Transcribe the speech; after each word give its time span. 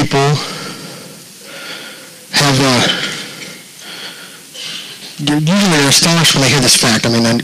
people 0.00 0.32
have, 2.32 2.56
uh, 2.56 2.88
usually 5.20 5.68
they're 5.76 5.92
astonished 5.92 6.32
when 6.34 6.42
they 6.44 6.48
hear 6.48 6.60
this 6.60 6.76
fact. 6.76 7.04
I 7.04 7.12
mean, 7.12 7.26
I, 7.26 7.36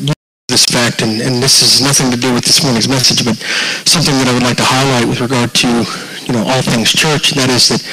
this 0.48 0.64
fact, 0.64 1.02
and, 1.02 1.20
and 1.20 1.42
this 1.42 1.60
is 1.60 1.82
nothing 1.84 2.10
to 2.10 2.16
do 2.16 2.32
with 2.32 2.44
this 2.44 2.64
morning's 2.64 2.88
message, 2.88 3.26
but 3.26 3.36
something 3.84 4.16
that 4.16 4.28
I 4.28 4.32
would 4.32 4.42
like 4.42 4.56
to 4.56 4.64
highlight 4.64 5.04
with 5.06 5.20
regard 5.20 5.52
to, 5.52 5.68
you 6.24 6.32
know, 6.32 6.48
all 6.48 6.62
things 6.62 6.92
church, 6.92 7.32
and 7.32 7.40
that 7.44 7.50
is 7.50 7.68
that 7.68 7.84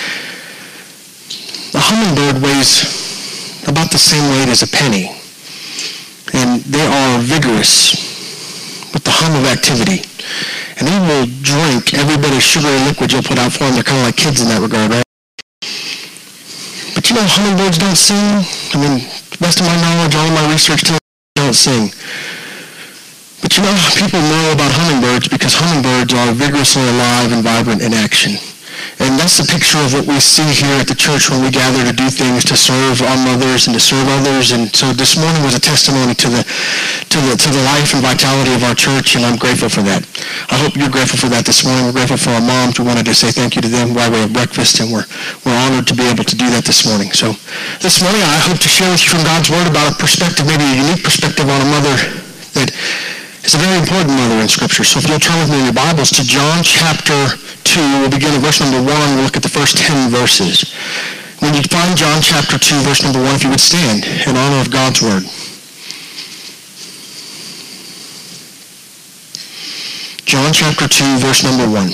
a 1.75 1.82
hummingbird 1.84 2.41
weighs 2.41 3.68
about 3.68 3.91
the 3.91 4.00
same 4.00 4.23
weight 4.32 4.48
as 4.48 4.64
a 4.64 4.68
penny. 4.68 5.11
And 6.34 6.61
they 6.71 6.88
are 6.88 7.20
vigorous 7.20 8.00
with 8.93 9.04
the 9.04 9.11
hum 9.11 9.36
of 9.36 9.45
activity. 9.52 10.07
They 10.84 11.00
will 11.00 11.27
drink 11.39 11.93
every 11.95 12.18
bit 12.18 12.36
of 12.36 12.43
sugary 12.43 12.75
liquid 12.83 13.11
you'll 13.11 13.23
put 13.23 13.39
out 13.39 13.54
for 13.54 13.63
them. 13.63 13.75
They're 13.75 13.88
kind 13.88 14.04
of 14.04 14.11
like 14.11 14.18
kids 14.18 14.41
in 14.41 14.50
that 14.52 14.59
regard, 14.59 14.91
right? 14.91 15.07
But 16.93 17.07
you 17.10 17.15
know, 17.15 17.24
hummingbirds 17.24 17.79
don't 17.79 17.96
sing. 17.96 18.43
I 18.75 18.78
mean, 18.78 19.00
best 19.39 19.64
of 19.64 19.65
my 19.65 19.79
knowledge, 19.79 20.15
all 20.15 20.27
of 20.27 20.36
my 20.36 20.51
research 20.51 20.83
tells 20.83 21.00
me 21.00 21.36
they 21.36 21.41
don't 21.47 21.55
sing. 21.55 21.88
But 23.41 23.55
you 23.55 23.64
know, 23.64 23.75
people 23.96 24.19
know 24.19 24.43
about 24.51 24.71
hummingbirds 24.75 25.27
because 25.27 25.55
hummingbirds 25.55 26.14
are 26.14 26.32
vigorously 26.36 26.83
alive 26.83 27.32
and 27.32 27.43
vibrant 27.43 27.82
in 27.82 27.93
action. 27.93 28.36
And 29.01 29.19
that's 29.19 29.42
the 29.42 29.47
picture 29.50 29.82
of 29.82 29.92
what 29.92 30.05
we 30.05 30.19
see 30.21 30.46
here 30.47 30.78
at 30.79 30.87
the 30.87 30.96
church 30.96 31.28
when 31.29 31.41
we 31.43 31.51
gather 31.51 31.83
to 31.83 31.91
do 31.91 32.08
things 32.08 32.45
to 32.45 32.55
serve 32.55 33.02
our 33.02 33.19
mothers 33.25 33.67
and 33.67 33.73
to 33.75 33.81
serve 33.81 34.05
others. 34.22 34.53
And 34.53 34.69
so 34.72 34.94
this 34.94 35.17
morning 35.17 35.41
was 35.44 35.58
a 35.58 35.64
testimony 35.64 36.14
to 36.16 36.28
the, 36.30 36.41
to 37.09 37.17
the, 37.19 37.33
to 37.36 37.50
the 37.50 37.64
life 37.67 37.91
and 37.91 38.02
vitality 38.05 38.53
of 38.53 38.64
our 38.64 38.77
church, 38.77 39.17
and 39.17 39.25
I'm 39.25 39.36
grateful 39.36 39.67
for 39.67 39.81
that. 39.83 40.05
I 40.53 40.58
hope 40.61 40.77
you're 40.77 40.94
grateful 40.94 41.17
for 41.17 41.27
that 41.33 41.44
this 41.44 41.66
morning. 41.66 41.89
We're 41.89 41.97
grateful 41.97 42.22
for 42.22 42.31
our 42.31 42.44
moms. 42.44 42.80
We 42.80 42.86
wanted 42.86 43.09
to 43.09 43.16
say 43.17 43.33
thank 43.33 43.58
you 43.58 43.61
to 43.66 43.72
them 43.72 43.91
while 43.97 44.09
we 44.14 44.23
have 44.23 44.31
breakfast, 44.31 44.80
and 44.80 44.94
we're, 44.94 45.05
we're 45.44 45.58
honored 45.67 45.89
to 45.89 45.95
be 45.97 46.08
able 46.08 46.23
to 46.23 46.38
do 46.38 46.47
that 46.53 46.63
this 46.63 46.86
morning. 46.88 47.11
So 47.11 47.33
this 47.83 47.99
morning 47.99 48.21
I 48.23 48.39
hope 48.45 48.61
to 48.61 48.69
share 48.69 48.89
with 48.93 49.03
you 49.03 49.09
from 49.09 49.25
God's 49.25 49.49
Word 49.49 49.67
about 49.67 49.93
a 49.93 49.95
perspective, 49.99 50.47
maybe 50.47 50.63
a 50.63 50.80
unique 50.80 51.03
perspective 51.03 51.49
on 51.49 51.59
a 51.59 51.69
mother 51.69 51.95
that 52.55 52.69
is 53.43 53.53
a 53.53 53.59
very 53.59 53.75
important 53.75 54.15
mother 54.15 54.39
in 54.39 54.47
Scripture. 54.47 54.88
So 54.88 55.03
if 55.03 55.09
you'll 55.09 55.19
turn 55.19 55.36
with 55.43 55.52
me 55.52 55.59
in 55.59 55.65
your 55.73 55.77
Bibles 55.77 56.13
to 56.15 56.23
John 56.23 56.63
chapter 56.63 57.42
2. 57.64 57.80
We'll 58.00 58.11
begin 58.11 58.36
at 58.36 58.42
verse 58.42 58.59
number 58.59 58.78
1. 58.78 58.88
We'll 59.16 59.23
look 59.23 59.38
at 59.38 59.44
the 59.44 59.50
first 59.50 59.78
10 59.78 60.11
verses. 60.11 60.72
When 61.39 61.53
you 61.53 61.64
find 61.64 61.97
John 61.97 62.22
chapter 62.22 62.58
2, 62.58 62.88
verse 62.88 63.03
number 63.03 63.20
1, 63.20 63.36
if 63.36 63.44
you 63.44 63.50
would 63.50 63.59
stand 63.59 64.05
in 64.05 64.36
honor 64.38 64.61
of 64.61 64.72
God's 64.72 65.02
word. 65.02 65.23
John 70.23 70.53
chapter 70.53 70.88
2, 70.88 71.20
verse 71.20 71.44
number 71.44 71.67
1. 71.67 71.88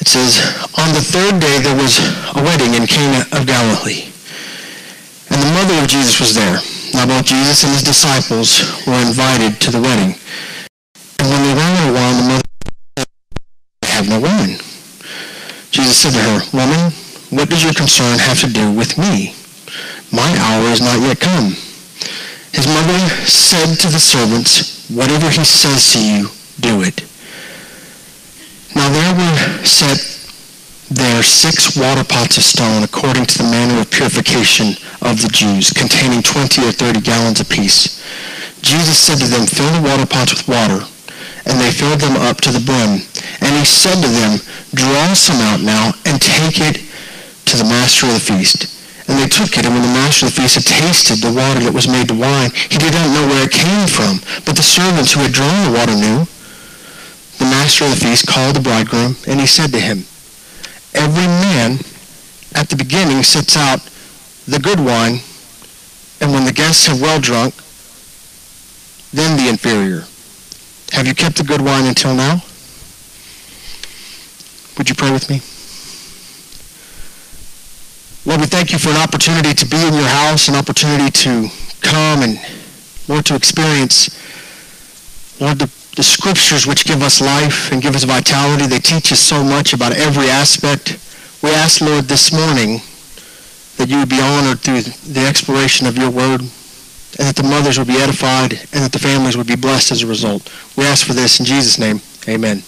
It 0.00 0.08
says, 0.08 0.40
On 0.80 0.92
the 0.92 1.00
third 1.00 1.40
day 1.40 1.60
there 1.60 1.76
was 1.76 2.00
a 2.34 2.42
wedding 2.42 2.74
in 2.74 2.86
Cana 2.86 3.24
of 3.32 3.46
Galilee, 3.46 4.08
and 5.30 5.40
the 5.40 5.52
mother 5.52 5.76
of 5.80 5.88
Jesus 5.88 6.20
was 6.20 6.34
there. 6.34 6.58
Now 6.94 7.06
both 7.06 7.26
Jesus 7.26 7.64
and 7.64 7.72
his 7.72 7.82
disciples 7.82 8.64
were 8.86 9.00
invited 9.04 9.60
to 9.60 9.70
the 9.70 9.80
wedding. 9.80 10.16
Have 13.96 14.12
no 14.12 14.20
wine. 14.20 14.60
Jesus 15.72 15.96
said 15.96 16.12
to 16.12 16.20
her, 16.20 16.44
Woman, 16.52 16.92
what 17.32 17.48
does 17.48 17.64
your 17.64 17.72
concern 17.72 18.18
have 18.18 18.38
to 18.40 18.52
do 18.52 18.70
with 18.70 18.98
me? 19.00 19.32
My 20.12 20.28
hour 20.36 20.68
is 20.68 20.84
not 20.84 21.00
yet 21.00 21.18
come. 21.18 21.56
His 22.52 22.68
mother 22.68 23.00
said 23.24 23.80
to 23.80 23.88
the 23.88 23.98
servants, 23.98 24.88
Whatever 24.92 25.30
he 25.30 25.44
says 25.44 25.92
to 25.94 26.00
you, 26.04 26.28
do 26.60 26.84
it. 26.84 27.00
Now 28.76 28.92
there 28.92 29.12
were 29.16 29.64
set 29.64 29.96
there 30.90 31.22
six 31.22 31.74
water 31.76 32.04
pots 32.04 32.36
of 32.36 32.44
stone 32.44 32.84
according 32.84 33.26
to 33.26 33.38
the 33.38 33.50
manner 33.50 33.80
of 33.80 33.90
purification 33.90 34.76
of 35.00 35.20
the 35.22 35.30
Jews, 35.32 35.72
containing 35.72 36.22
twenty 36.22 36.62
or 36.62 36.70
thirty 36.70 37.00
gallons 37.00 37.40
apiece. 37.40 37.96
Jesus 38.60 38.98
said 38.98 39.18
to 39.18 39.26
them, 39.26 39.46
Fill 39.46 39.72
the 39.72 39.88
water 39.88 40.06
pots 40.06 40.36
with 40.36 40.46
water 40.46 40.84
and 41.46 41.60
they 41.62 41.70
filled 41.70 42.02
them 42.02 42.18
up 42.18 42.42
to 42.42 42.50
the 42.50 42.62
brim. 42.62 43.00
And 43.40 43.52
he 43.54 43.64
said 43.64 44.02
to 44.02 44.10
them, 44.10 44.42
Draw 44.74 45.14
some 45.14 45.40
out 45.46 45.62
now, 45.62 45.94
and 46.04 46.20
take 46.20 46.58
it 46.58 46.82
to 47.46 47.56
the 47.56 47.64
master 47.64 48.06
of 48.06 48.14
the 48.14 48.20
feast. 48.20 48.66
And 49.08 49.16
they 49.18 49.30
took 49.30 49.54
it, 49.54 49.64
and 49.64 49.72
when 49.72 49.86
the 49.86 49.94
master 49.94 50.26
of 50.26 50.34
the 50.34 50.42
feast 50.42 50.58
had 50.58 50.66
tasted 50.66 51.22
the 51.22 51.30
water 51.30 51.62
that 51.62 51.72
was 51.72 51.86
made 51.86 52.10
to 52.10 52.18
wine, 52.18 52.50
he 52.50 52.76
did 52.76 52.92
not 52.92 53.14
know 53.14 53.26
where 53.30 53.46
it 53.46 53.54
came 53.54 53.86
from. 53.86 54.18
But 54.42 54.58
the 54.58 54.66
servants 54.66 55.14
who 55.14 55.22
had 55.22 55.32
drawn 55.32 55.70
the 55.70 55.78
water 55.78 55.94
knew. 55.94 56.26
The 57.38 57.52
master 57.52 57.84
of 57.84 57.90
the 57.90 58.02
feast 58.02 58.26
called 58.26 58.56
the 58.56 58.64
bridegroom, 58.64 59.14
and 59.28 59.38
he 59.38 59.46
said 59.46 59.70
to 59.70 59.78
him, 59.78 60.02
Every 60.94 61.28
man 61.28 61.78
at 62.56 62.68
the 62.70 62.76
beginning 62.76 63.22
sets 63.22 63.56
out 63.56 63.78
the 64.48 64.58
good 64.58 64.80
wine, 64.80 65.20
and 66.20 66.32
when 66.32 66.44
the 66.44 66.52
guests 66.52 66.86
have 66.86 67.00
well 67.00 67.20
drunk, 67.20 67.54
then 69.12 69.36
the 69.36 69.48
inferior. 69.48 70.04
Have 70.96 71.06
you 71.06 71.14
kept 71.14 71.36
the 71.36 71.44
good 71.44 71.60
wine 71.60 71.84
until 71.84 72.14
now? 72.14 72.40
Would 74.78 74.88
you 74.88 74.94
pray 74.94 75.12
with 75.12 75.28
me? 75.28 75.44
Lord, 78.24 78.40
we 78.40 78.46
thank 78.46 78.72
you 78.72 78.78
for 78.78 78.88
an 78.88 78.96
opportunity 78.96 79.52
to 79.52 79.66
be 79.66 79.76
in 79.76 79.92
your 79.92 80.08
house, 80.08 80.48
an 80.48 80.54
opportunity 80.54 81.10
to 81.10 81.50
come 81.82 82.22
and, 82.22 82.40
Lord, 83.08 83.26
to 83.26 83.34
experience, 83.36 84.08
Lord, 85.38 85.58
the, 85.58 85.70
the 85.96 86.02
scriptures 86.02 86.66
which 86.66 86.86
give 86.86 87.02
us 87.02 87.20
life 87.20 87.70
and 87.72 87.82
give 87.82 87.94
us 87.94 88.04
vitality. 88.04 88.64
They 88.64 88.78
teach 88.78 89.12
us 89.12 89.20
so 89.20 89.44
much 89.44 89.74
about 89.74 89.92
every 89.92 90.30
aspect. 90.30 90.96
We 91.42 91.50
ask, 91.50 91.82
Lord, 91.82 92.06
this 92.06 92.32
morning 92.32 92.80
that 93.76 93.90
you 93.90 93.98
would 93.98 94.08
be 94.08 94.22
honored 94.22 94.60
through 94.60 94.80
the 95.12 95.26
exploration 95.26 95.86
of 95.86 95.98
your 95.98 96.08
word 96.08 96.40
and 97.18 97.28
that 97.28 97.36
the 97.36 97.42
mothers 97.42 97.78
would 97.78 97.88
be 97.88 97.96
edified, 97.96 98.52
and 98.72 98.84
that 98.84 98.92
the 98.92 98.98
families 98.98 99.36
would 99.36 99.46
be 99.46 99.56
blessed 99.56 99.92
as 99.92 100.02
a 100.02 100.06
result. 100.06 100.52
We 100.76 100.84
ask 100.84 101.06
for 101.06 101.14
this 101.14 101.40
in 101.40 101.46
Jesus' 101.46 101.78
name. 101.78 102.00
Amen. 102.28 102.62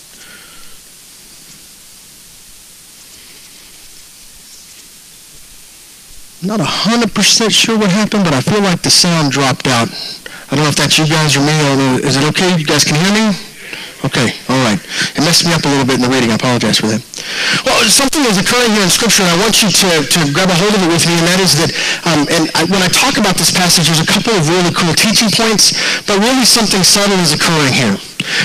Not 6.41 6.61
100% 6.61 7.51
sure 7.51 7.77
what 7.77 7.91
happened, 7.91 8.25
but 8.25 8.33
I 8.33 8.41
feel 8.41 8.63
like 8.63 8.83
the 8.83 8.91
sound 8.91 9.33
dropped 9.33 9.67
out. 9.67 9.89
I 10.51 10.55
don't 10.55 10.65
know 10.65 10.71
if 10.71 10.77
that's 10.77 10.97
you 10.97 11.07
guys 11.07 11.37
or 11.37 11.41
me. 11.41 11.53
Is 12.07 12.17
it 12.17 12.25
okay? 12.31 12.57
You 12.57 12.65
guys 12.65 12.85
can 12.85 12.95
hear 12.95 13.13
me? 13.13 13.37
Okay, 14.07 14.31
all 14.47 14.63
right. 14.63 14.79
It 15.19 15.23
messed 15.27 15.43
me 15.43 15.51
up 15.51 15.67
a 15.67 15.71
little 15.71 15.83
bit 15.83 15.99
in 15.99 16.07
the 16.07 16.13
reading. 16.13 16.31
I 16.31 16.39
apologize 16.39 16.79
for 16.79 16.87
that. 16.87 17.03
Well, 17.67 17.83
something 17.91 18.23
is 18.31 18.39
occurring 18.39 18.71
here 18.71 18.87
in 18.87 18.93
Scripture, 18.95 19.27
and 19.27 19.33
I 19.35 19.39
want 19.43 19.59
you 19.59 19.69
to, 19.75 19.89
to 20.07 20.21
grab 20.31 20.47
a 20.47 20.55
hold 20.55 20.71
of 20.71 20.81
it 20.87 20.91
with 20.91 21.03
me, 21.03 21.19
and 21.19 21.27
that 21.27 21.43
is 21.43 21.59
that, 21.59 21.71
um, 22.07 22.23
and 22.31 22.47
I, 22.55 22.63
when 22.71 22.79
I 22.79 22.91
talk 22.95 23.19
about 23.19 23.35
this 23.35 23.51
passage, 23.51 23.91
there's 23.91 24.03
a 24.03 24.07
couple 24.07 24.31
of 24.39 24.47
really 24.47 24.71
cool 24.71 24.95
teaching 24.95 25.35
points, 25.35 25.75
but 26.07 26.23
really 26.23 26.47
something 26.47 26.81
subtle 26.87 27.19
is 27.19 27.35
occurring 27.35 27.75
here. 27.75 27.99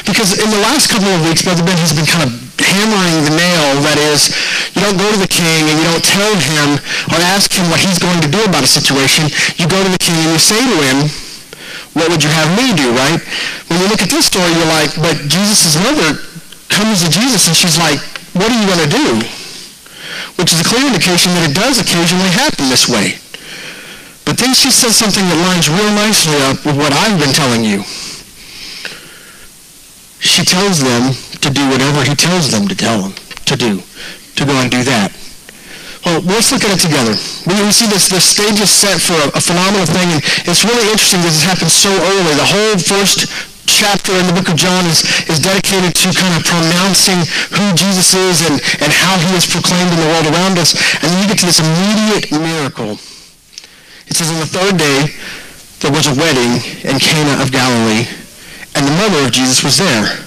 Because 0.09 0.33
in 0.41 0.49
the 0.49 0.61
last 0.65 0.89
couple 0.89 1.09
of 1.13 1.21
weeks, 1.21 1.45
Brother 1.45 1.61
Ben 1.61 1.77
has 1.77 1.93
been 1.93 2.09
kind 2.09 2.25
of 2.25 2.33
hammering 2.57 3.29
the 3.29 3.35
nail, 3.37 3.77
that 3.85 4.01
is, 4.01 4.33
you 4.73 4.81
don't 4.81 4.97
go 4.97 5.05
to 5.05 5.19
the 5.21 5.29
king 5.29 5.69
and 5.69 5.77
you 5.77 5.85
don't 5.85 6.05
tell 6.05 6.33
him 6.33 6.81
or 7.13 7.17
ask 7.29 7.53
him 7.53 7.69
what 7.69 7.77
he's 7.77 8.01
going 8.01 8.17
to 8.25 8.29
do 8.29 8.41
about 8.41 8.65
a 8.65 8.69
situation. 8.69 9.29
You 9.61 9.69
go 9.69 9.77
to 9.77 9.91
the 9.93 10.01
king 10.01 10.17
and 10.17 10.33
you 10.33 10.41
say 10.41 10.57
to 10.57 10.77
him, 10.81 10.97
what 11.93 12.09
would 12.09 12.21
you 12.25 12.29
have 12.29 12.49
me 12.57 12.73
do, 12.73 12.89
right? 12.97 13.21
When 13.69 13.79
you 13.81 13.87
look 13.87 14.01
at 14.01 14.09
this 14.09 14.25
story, 14.25 14.49
you're 14.53 14.73
like, 14.73 14.93
but 14.97 15.17
Jesus' 15.29 15.77
mother 15.77 16.17
comes 16.69 17.05
to 17.05 17.09
Jesus 17.09 17.47
and 17.47 17.55
she's 17.55 17.77
like, 17.77 18.01
what 18.33 18.49
are 18.49 18.57
you 18.57 18.65
going 18.65 18.81
to 18.81 18.93
do? 18.93 19.09
Which 20.41 20.51
is 20.53 20.59
a 20.61 20.67
clear 20.67 20.85
indication 20.89 21.33
that 21.37 21.45
it 21.49 21.53
does 21.53 21.77
occasionally 21.77 22.33
happen 22.33 22.65
this 22.69 22.89
way. 22.89 23.21
But 24.25 24.41
then 24.41 24.57
she 24.57 24.71
says 24.71 24.97
something 24.97 25.21
that 25.21 25.39
lines 25.45 25.69
real 25.69 25.93
nicely 25.93 26.37
up 26.49 26.65
with 26.65 26.77
what 26.77 26.93
I've 26.93 27.19
been 27.21 27.35
telling 27.35 27.61
you. 27.63 27.85
She 30.17 30.41
tells 30.41 30.81
them 30.81 31.13
to 31.43 31.49
do 31.51 31.69
whatever 31.69 32.01
he 32.03 32.15
tells 32.15 32.49
them 32.49 32.67
to 32.67 32.75
tell 32.75 33.01
them 33.01 33.13
to 33.45 33.55
do, 33.55 33.83
to 34.35 34.45
go 34.45 34.53
and 34.57 34.71
do 34.71 34.81
that. 34.83 35.11
Well, 36.03 36.19
let's 36.27 36.51
look 36.51 36.67
at 36.67 36.75
it 36.75 36.83
together. 36.83 37.15
We, 37.47 37.55
we 37.63 37.71
see 37.71 37.87
this, 37.87 38.11
the 38.11 38.19
stage 38.19 38.59
is 38.59 38.67
set 38.67 38.99
for 38.99 39.15
a, 39.15 39.39
a 39.39 39.41
phenomenal 39.41 39.87
thing, 39.87 40.19
and 40.19 40.21
it's 40.43 40.67
really 40.67 40.83
interesting 40.91 41.23
because 41.23 41.39
it 41.39 41.47
happens 41.47 41.71
so 41.71 41.91
early. 41.91 42.33
The 42.35 42.43
whole 42.43 42.75
first 42.75 43.23
chapter 43.63 44.11
in 44.11 44.27
the 44.27 44.35
book 44.35 44.51
of 44.51 44.59
John 44.59 44.83
is, 44.91 45.07
is 45.31 45.39
dedicated 45.39 45.95
to 45.95 46.11
kind 46.11 46.35
of 46.35 46.43
pronouncing 46.43 47.23
who 47.55 47.71
Jesus 47.71 48.11
is 48.11 48.43
and, 48.43 48.59
and 48.83 48.91
how 48.91 49.15
he 49.15 49.31
is 49.31 49.47
proclaimed 49.47 49.95
in 49.95 49.99
the 50.03 50.09
world 50.11 50.27
around 50.27 50.59
us. 50.59 50.75
And 50.99 51.07
then 51.07 51.23
you 51.23 51.27
get 51.31 51.39
to 51.39 51.47
this 51.47 51.63
immediate 51.63 52.27
miracle. 52.35 52.99
It 54.11 54.19
says, 54.19 54.27
on 54.27 54.43
the 54.43 54.51
third 54.51 54.75
day, 54.75 55.07
there 55.79 55.91
was 55.95 56.11
a 56.11 56.15
wedding 56.19 56.59
in 56.83 56.99
Cana 56.99 57.39
of 57.39 57.51
Galilee, 57.51 58.07
and 58.75 58.83
the 58.83 58.95
mother 58.99 59.23
of 59.23 59.31
Jesus 59.31 59.63
was 59.63 59.79
there. 59.79 60.19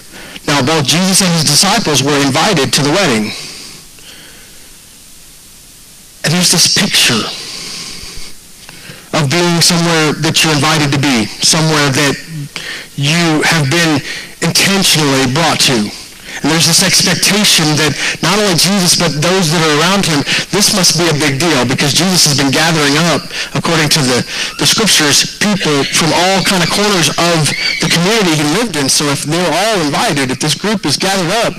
Now, 0.49 0.65
both 0.65 0.89
Jesus 0.89 1.21
and 1.21 1.33
his 1.37 1.45
disciples 1.45 2.03
were 2.03 2.17
invited 2.25 2.73
to 2.73 2.83
the 2.83 2.91
wedding. 2.97 3.33
There's 6.37 6.53
this 6.53 6.77
picture 6.77 7.25
of 9.17 9.25
being 9.33 9.57
somewhere 9.65 10.13
that 10.21 10.45
you're 10.45 10.53
invited 10.53 10.93
to 10.93 11.01
be, 11.01 11.25
somewhere 11.41 11.89
that 11.89 12.13
you 12.93 13.41
have 13.41 13.73
been 13.73 14.05
intentionally 14.45 15.33
brought 15.33 15.65
to. 15.73 15.89
And 16.45 16.45
And 16.47 16.53
there's 16.53 16.69
this 16.69 16.85
expectation 16.85 17.65
that 17.81 17.97
not 18.21 18.37
only 18.37 18.53
Jesus, 18.55 19.01
but 19.01 19.17
those 19.17 19.49
that 19.49 19.65
are 19.65 19.75
around 19.81 20.05
him, 20.05 20.21
this 20.53 20.77
must 20.77 21.01
be 21.01 21.09
a 21.09 21.17
big 21.17 21.41
deal 21.41 21.65
because 21.65 21.97
Jesus 21.97 22.29
has 22.29 22.37
been 22.37 22.53
gathering 22.53 23.01
up, 23.11 23.25
according 23.57 23.89
to 23.97 24.01
the, 24.05 24.21
the 24.61 24.69
scriptures, 24.69 25.41
people 25.41 25.83
from 25.91 26.13
all 26.13 26.45
kind 26.45 26.61
of 26.61 26.69
corners 26.69 27.09
of 27.17 27.49
the 27.81 27.89
community 27.89 28.37
he 28.37 28.47
lived 28.61 28.77
in. 28.77 28.93
So 28.93 29.09
if 29.09 29.25
they're 29.25 29.41
all 29.65 29.81
invited, 29.89 30.31
if 30.31 30.39
this 30.39 30.55
group 30.55 30.85
is 30.85 31.01
gathered 31.01 31.33
up, 31.49 31.57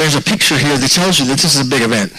there's 0.00 0.14
a 0.14 0.22
picture 0.22 0.56
here 0.56 0.78
that 0.78 0.88
tells 0.88 1.18
you 1.18 1.26
that 1.26 1.36
this 1.36 1.58
is 1.58 1.60
a 1.60 1.68
big 1.68 1.82
event. 1.82 2.14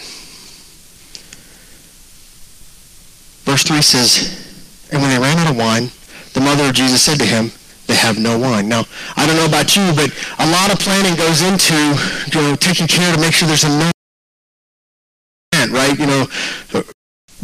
Verse 3.50 3.64
3 3.64 3.82
says, 3.82 4.88
And 4.92 5.02
when 5.02 5.10
they 5.10 5.18
ran 5.18 5.36
out 5.40 5.50
of 5.50 5.58
wine, 5.58 5.90
the 6.34 6.40
mother 6.40 6.70
of 6.70 6.74
Jesus 6.74 7.02
said 7.02 7.18
to 7.18 7.26
him, 7.26 7.50
they 7.88 7.96
have 7.96 8.20
no 8.20 8.38
wine. 8.38 8.70
Now, 8.70 8.86
I 9.18 9.26
don't 9.26 9.38
know 9.38 9.50
about 9.50 9.76
you, 9.76 9.90
but 9.98 10.14
a 10.38 10.46
lot 10.54 10.72
of 10.72 10.78
planning 10.78 11.18
goes 11.18 11.42
into, 11.42 11.74
you 12.30 12.42
know, 12.46 12.56
taking 12.56 12.86
care 12.86 13.12
to 13.12 13.20
make 13.20 13.34
sure 13.34 13.48
there's 13.48 13.64
enough, 13.64 13.92
right? 15.74 15.98
You 15.98 16.06
know, 16.06 16.28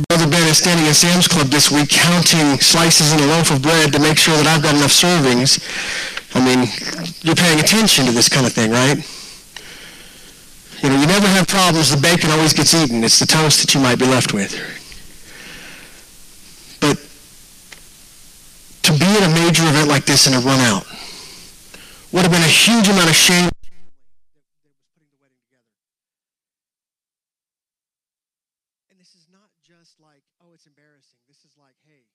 Brother 0.07 0.30
Ben 0.30 0.48
is 0.48 0.60
standing 0.60 0.86
in 0.86 0.94
Sam's 0.94 1.28
Club 1.28 1.48
this 1.48 1.72
week 1.72 1.90
counting 1.90 2.60
slices 2.60 3.12
in 3.12 3.19
a 3.22 3.25
loaf 3.25 3.50
of 3.50 3.63
bread 3.63 3.92
to 3.94 4.00
make 4.00 4.19
sure 4.19 4.38
that 4.38 4.46
I've 4.46 4.62
got 4.62 4.75
enough 4.75 4.94
servings. 4.94 5.58
I 6.36 6.46
mean, 6.46 6.69
you're 7.22 7.34
paying 7.34 7.60
attention 7.60 8.06
to 8.06 8.12
this 8.12 8.30
kind 8.30 8.46
of 8.46 8.54
thing, 8.54 8.69
right? 8.69 9.01
You 10.84 10.90
know, 10.90 11.01
you 11.01 11.08
never 11.08 11.28
have 11.28 11.48
problems. 11.48 11.90
The 11.90 11.98
bacon 12.00 12.30
always 12.30 12.54
gets 12.54 12.75
eaten. 12.75 13.04
It's 13.04 13.18
the 13.18 13.25
toast 13.25 13.62
that 13.62 13.74
you 13.74 13.81
might 13.81 13.98
be 13.98 14.06
left 14.06 14.34
with. 14.34 14.54
But 16.81 17.00
to 18.86 18.94
be 18.94 19.10
at 19.18 19.26
a 19.26 19.34
major 19.34 19.66
event 19.66 19.90
like 19.90 20.06
this 20.06 20.28
and 20.28 20.36
to 20.38 20.42
run 20.46 20.60
out 20.62 20.86
would 22.14 22.22
have 22.22 22.30
been 22.30 22.46
a 22.46 22.46
huge 22.46 22.88
amount 22.88 23.10
of 23.10 23.16
shame. 23.16 23.50
And 28.92 29.00
this 29.02 29.18
is 29.18 29.26
not 29.34 29.50
just 29.66 29.98
like, 30.00 30.22
oh, 30.38 30.54
it's 30.54 30.70
embarrassing. 30.70 31.18
This 31.28 31.42
is 31.42 31.58
like, 31.58 31.74
hey, 31.90 32.06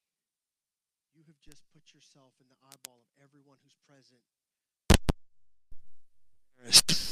you 1.13 1.27
have 1.27 1.41
just 1.43 1.67
put 1.75 1.83
yourself 1.91 2.31
in 2.39 2.47
the 2.47 2.55
eyeball 2.63 3.03
of 3.03 3.11
everyone 3.19 3.59
who's 3.67 3.75
present. 3.91 4.23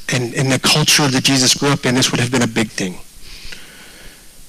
And 0.07 0.33
in 0.33 0.49
the 0.49 0.59
culture 0.59 1.07
that 1.09 1.25
Jesus 1.25 1.53
grew 1.53 1.69
up 1.69 1.85
in, 1.85 1.95
this 1.95 2.11
would 2.11 2.21
have 2.21 2.31
been 2.31 2.43
a 2.43 2.47
big 2.47 2.69
thing. 2.71 2.95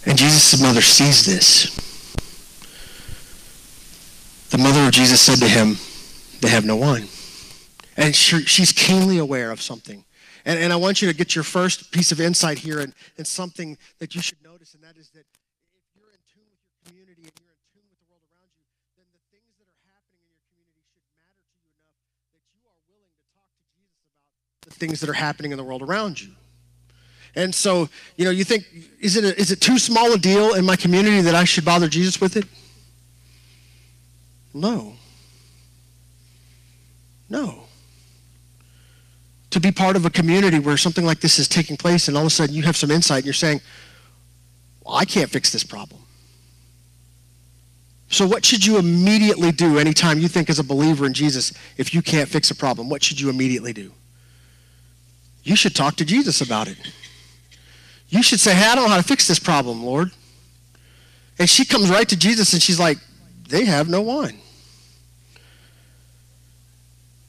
And 0.07 0.17
Jesus' 0.17 0.63
mother 0.63 0.83
sees 0.83 1.27
this. 1.27 1.90
The 4.51 4.59
mother 4.59 4.85
of 4.85 4.91
Jesus 4.91 5.21
said 5.21 5.39
to 5.39 5.49
him, 5.49 5.79
they 6.41 6.49
have 6.49 6.65
no 6.65 6.75
wine. 6.75 7.07
And 7.97 8.15
she, 8.17 8.43
she's 8.43 8.73
keenly 8.73 9.19
aware 9.19 9.51
of 9.53 9.63
something. 9.63 10.05
And, 10.45 10.59
and 10.59 10.73
I 10.73 10.77
want 10.77 11.01
you 11.01 11.09
to 11.09 11.15
get 11.15 11.35
your 11.37 11.45
first 11.45 11.93
piece 11.93 12.11
of 12.11 12.21
insight 12.21 12.59
here 12.59 12.81
and, 12.81 12.93
and 13.17 13.27
something 13.27 13.79
that 13.99 14.15
you 14.15 14.23
should 14.23 14.43
notice, 14.43 14.75
and 14.75 14.83
that 14.83 14.97
is 14.97 15.11
that 15.11 15.21
if 15.21 15.85
you're 15.95 16.11
in 16.11 16.19
tune 16.27 16.49
with 16.51 16.59
your 16.67 16.75
community 16.83 17.23
and 17.29 17.35
you're 17.39 17.55
in 17.55 17.63
tune 17.71 17.87
with 17.87 18.01
the 18.03 18.11
world 18.11 18.27
around 18.27 18.51
you, 18.59 18.67
then 18.99 19.07
the 19.15 19.23
things 19.31 19.55
that 19.61 19.71
are 19.71 19.87
happening 19.87 20.19
in 20.19 20.35
your 20.35 20.43
community 20.51 20.83
should 20.99 21.15
matter 21.15 21.39
to 21.39 21.47
you 21.47 21.71
enough 21.87 22.03
that 22.35 22.43
you 22.51 22.59
are 22.67 22.81
willing 22.91 23.13
to 23.15 23.25
talk 23.31 23.47
to 23.55 23.65
Jesus 23.71 24.03
about 24.03 24.67
the 24.67 24.75
things 24.75 24.99
that 24.99 25.07
are 25.07 25.21
happening 25.21 25.55
in 25.55 25.59
the 25.61 25.67
world 25.67 25.87
around 25.87 26.19
you. 26.19 26.35
And 27.39 27.55
so, 27.55 27.87
you 28.17 28.25
know, 28.25 28.35
you 28.35 28.43
think, 28.43 28.67
is 28.99 29.15
it, 29.15 29.23
a, 29.23 29.31
is 29.39 29.53
it 29.55 29.61
too 29.61 29.79
small 29.79 30.11
a 30.11 30.19
deal 30.19 30.59
in 30.59 30.67
my 30.67 30.75
community 30.75 31.21
that 31.23 31.37
I 31.37 31.45
should 31.45 31.65
bother 31.65 31.87
Jesus 31.87 32.19
with 32.19 32.35
it? 32.35 32.51
No. 34.53 34.95
No. 37.29 37.65
To 39.51 39.61
be 39.61 39.73
part 39.73 39.97
of 39.97 40.05
a 40.07 40.11
community 40.11 40.59
where 40.59 40.77
something 40.77 41.05
like 41.05 41.21
this 41.21 41.39
is 41.39 41.49
taking 41.49 41.77
place 41.77 42.09
and 42.09 42.17
all 42.17 42.25
of 42.25 42.29
a 42.29 42.31
sudden 42.31 42.55
you 42.55 42.63
have 42.63 42.77
some 42.77 42.91
insight 42.91 43.19
and 43.19 43.25
you're 43.27 43.35
saying, 43.35 43.61
well, 44.85 44.97
I 44.97 45.05
can't 45.05 45.31
fix 45.31 45.53
this 45.53 45.65
problem. 45.65 46.01
So, 48.09 48.27
what 48.27 48.45
should 48.45 48.67
you 48.67 48.79
immediately 48.79 49.53
do 49.53 49.79
anytime 49.79 50.19
you 50.19 50.27
think, 50.27 50.51
as 50.51 50.59
a 50.59 50.65
believer 50.65 51.07
in 51.07 51.13
Jesus, 51.13 51.53
if 51.77 51.95
you 51.95 52.03
can't 52.03 52.29
fix 52.29 52.51
a 52.51 52.57
problem? 52.57 52.89
What 52.89 53.05
should 53.05 53.21
you 53.21 53.31
immediately 53.31 53.73
do? 53.73 53.93
You 55.45 55.55
should 55.55 55.77
talk 55.77 55.95
to 55.97 56.05
Jesus 56.05 56.41
about 56.41 56.67
it. 56.67 56.77
You 58.09 58.25
should 58.25 58.41
say, 58.41 58.53
Hey, 58.53 58.67
I 58.67 58.75
don't 58.75 58.85
know 58.85 58.91
how 58.91 58.97
to 58.97 59.05
fix 59.05 59.29
this 59.29 59.39
problem, 59.39 59.85
Lord. 59.85 60.11
And 61.39 61.49
she 61.49 61.65
comes 61.65 61.89
right 61.89 62.09
to 62.09 62.17
Jesus 62.17 62.53
and 62.53 62.61
she's 62.61 62.81
like, 62.81 62.99
they 63.51 63.65
have 63.65 63.89
no 63.89 64.01
wine. 64.01 64.39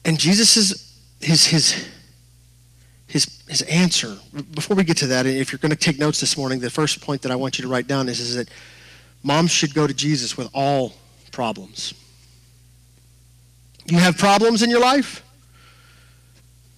And 0.04 0.18
Jesus 0.18 0.56
is 0.56 0.98
his 1.20 1.46
his 1.46 1.88
his 3.06 3.42
his 3.48 3.62
answer. 3.62 4.16
Before 4.54 4.76
we 4.76 4.84
get 4.84 4.96
to 4.98 5.06
that, 5.08 5.26
if 5.26 5.52
you're 5.52 5.58
going 5.58 5.70
to 5.70 5.76
take 5.76 5.98
notes 5.98 6.20
this 6.20 6.36
morning, 6.36 6.60
the 6.60 6.70
first 6.70 7.00
point 7.00 7.22
that 7.22 7.30
I 7.32 7.36
want 7.36 7.58
you 7.58 7.62
to 7.62 7.68
write 7.68 7.86
down 7.86 8.08
is, 8.08 8.20
is 8.20 8.36
that 8.36 8.48
moms 9.22 9.50
should 9.50 9.74
go 9.74 9.86
to 9.86 9.94
Jesus 9.94 10.36
with 10.36 10.48
all 10.54 10.94
problems. 11.30 11.94
You 13.86 13.98
have 13.98 14.16
problems 14.16 14.62
in 14.62 14.70
your 14.70 14.80
life? 14.80 15.24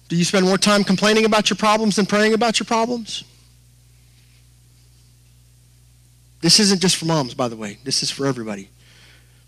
Do 0.07 0.15
you 0.15 0.23
spend 0.23 0.45
more 0.45 0.57
time 0.57 0.83
complaining 0.83 1.25
about 1.25 1.49
your 1.49 1.57
problems 1.57 1.95
than 1.95 2.05
praying 2.05 2.33
about 2.33 2.59
your 2.59 2.65
problems? 2.65 3.23
This 6.41 6.59
isn't 6.59 6.79
just 6.79 6.97
for 6.97 7.05
moms, 7.05 7.33
by 7.33 7.47
the 7.47 7.55
way. 7.55 7.79
This 7.83 8.03
is 8.03 8.11
for 8.11 8.27
everybody. 8.27 8.69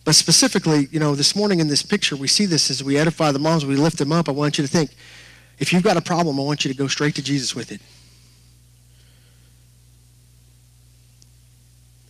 But 0.08 0.16
specifically, 0.16 0.88
you 0.90 1.02
know, 1.02 1.16
this 1.16 1.36
morning 1.36 1.60
in 1.60 1.68
this 1.68 1.84
picture, 1.84 2.16
we 2.16 2.30
see 2.30 2.46
this 2.46 2.72
as 2.72 2.82
we 2.82 2.98
edify 2.98 3.34
the 3.34 3.40
moms, 3.40 3.66
we 3.66 3.76
lift 3.76 3.98
them 3.98 4.14
up. 4.14 4.30
I 4.30 4.32
want 4.32 4.58
you 4.58 4.66
to 4.66 4.68
think 4.70 4.92
if 5.60 5.74
you've 5.74 5.84
got 5.84 5.98
a 5.98 6.02
problem, 6.02 6.40
I 6.40 6.44
want 6.44 6.64
you 6.64 6.72
to 6.72 6.78
go 6.78 6.88
straight 6.88 7.16
to 7.16 7.22
Jesus 7.22 7.54
with 7.54 7.74
it. 7.74 7.82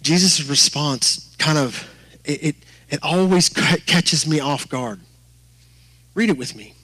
Jesus' 0.04 0.48
response 0.48 1.36
kind 1.40 1.58
of, 1.58 1.90
it, 2.24 2.44
it, 2.44 2.56
it 2.90 3.00
always 3.02 3.50
catches 3.50 4.28
me 4.28 4.40
off 4.40 4.70
guard. 4.70 5.00
Read 6.14 6.30
it 6.30 6.38
with 6.38 6.56
me. 6.56 6.76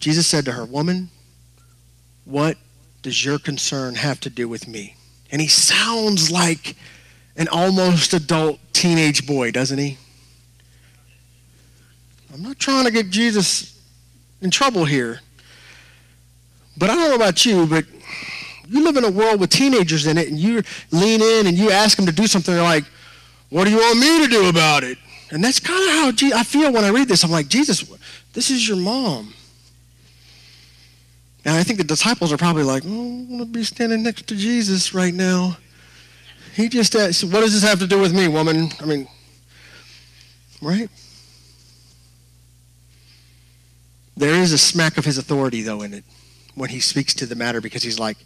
Jesus 0.00 0.26
said 0.26 0.44
to 0.46 0.50
her, 0.50 0.64
Woman, 0.64 1.10
what 2.24 2.56
does 3.02 3.24
your 3.24 3.38
concern 3.38 3.94
have 3.94 4.18
to 4.18 4.30
do 4.30 4.48
with 4.48 4.66
me? 4.66 4.96
And 5.30 5.40
he 5.40 5.46
sounds 5.46 6.28
like 6.28 6.74
an 7.36 7.48
almost 7.48 8.14
adult 8.14 8.58
teenage 8.72 9.26
boy, 9.26 9.50
doesn't 9.50 9.78
he? 9.78 9.98
I'm 12.32 12.42
not 12.42 12.58
trying 12.58 12.84
to 12.84 12.90
get 12.90 13.10
Jesus 13.10 13.80
in 14.42 14.50
trouble 14.50 14.84
here. 14.84 15.20
But 16.76 16.90
I 16.90 16.94
don't 16.94 17.08
know 17.08 17.16
about 17.16 17.46
you, 17.46 17.66
but 17.66 17.84
you 18.68 18.84
live 18.84 18.96
in 18.96 19.04
a 19.04 19.10
world 19.10 19.40
with 19.40 19.50
teenagers 19.50 20.06
in 20.06 20.18
it, 20.18 20.28
and 20.28 20.38
you 20.38 20.62
lean 20.90 21.22
in 21.22 21.46
and 21.46 21.56
you 21.56 21.70
ask 21.70 21.96
them 21.96 22.06
to 22.06 22.12
do 22.12 22.26
something, 22.26 22.52
they're 22.54 22.62
like, 22.62 22.84
What 23.48 23.64
do 23.64 23.70
you 23.70 23.78
want 23.78 23.98
me 23.98 24.24
to 24.24 24.30
do 24.30 24.48
about 24.48 24.84
it? 24.84 24.98
And 25.30 25.42
that's 25.42 25.58
kind 25.58 25.82
of 25.82 26.20
how 26.20 26.38
I 26.38 26.44
feel 26.44 26.72
when 26.72 26.84
I 26.84 26.90
read 26.90 27.08
this. 27.08 27.24
I'm 27.24 27.30
like, 27.30 27.48
Jesus, 27.48 27.84
this 28.32 28.50
is 28.50 28.66
your 28.68 28.76
mom. 28.76 29.34
And 31.44 31.56
I 31.56 31.62
think 31.62 31.78
the 31.78 31.84
disciples 31.84 32.32
are 32.32 32.36
probably 32.36 32.64
like, 32.64 32.82
oh, 32.86 32.88
I 32.88 33.26
want 33.30 33.40
to 33.40 33.44
be 33.46 33.64
standing 33.64 34.02
next 34.02 34.26
to 34.28 34.36
Jesus 34.36 34.92
right 34.92 35.14
now. 35.14 35.56
He 36.56 36.70
just 36.70 36.96
uh, 36.96 37.00
asked, 37.00 37.22
What 37.22 37.40
does 37.40 37.52
this 37.52 37.62
have 37.62 37.80
to 37.80 37.86
do 37.86 38.00
with 38.00 38.14
me, 38.14 38.28
woman? 38.28 38.70
I 38.80 38.86
mean, 38.86 39.06
right? 40.62 40.88
There 44.16 44.34
is 44.40 44.54
a 44.54 44.58
smack 44.58 44.96
of 44.96 45.04
his 45.04 45.18
authority, 45.18 45.60
though, 45.60 45.82
in 45.82 45.92
it 45.92 46.04
when 46.54 46.70
he 46.70 46.80
speaks 46.80 47.12
to 47.12 47.26
the 47.26 47.34
matter 47.34 47.60
because 47.60 47.82
he's 47.82 47.98
like, 47.98 48.16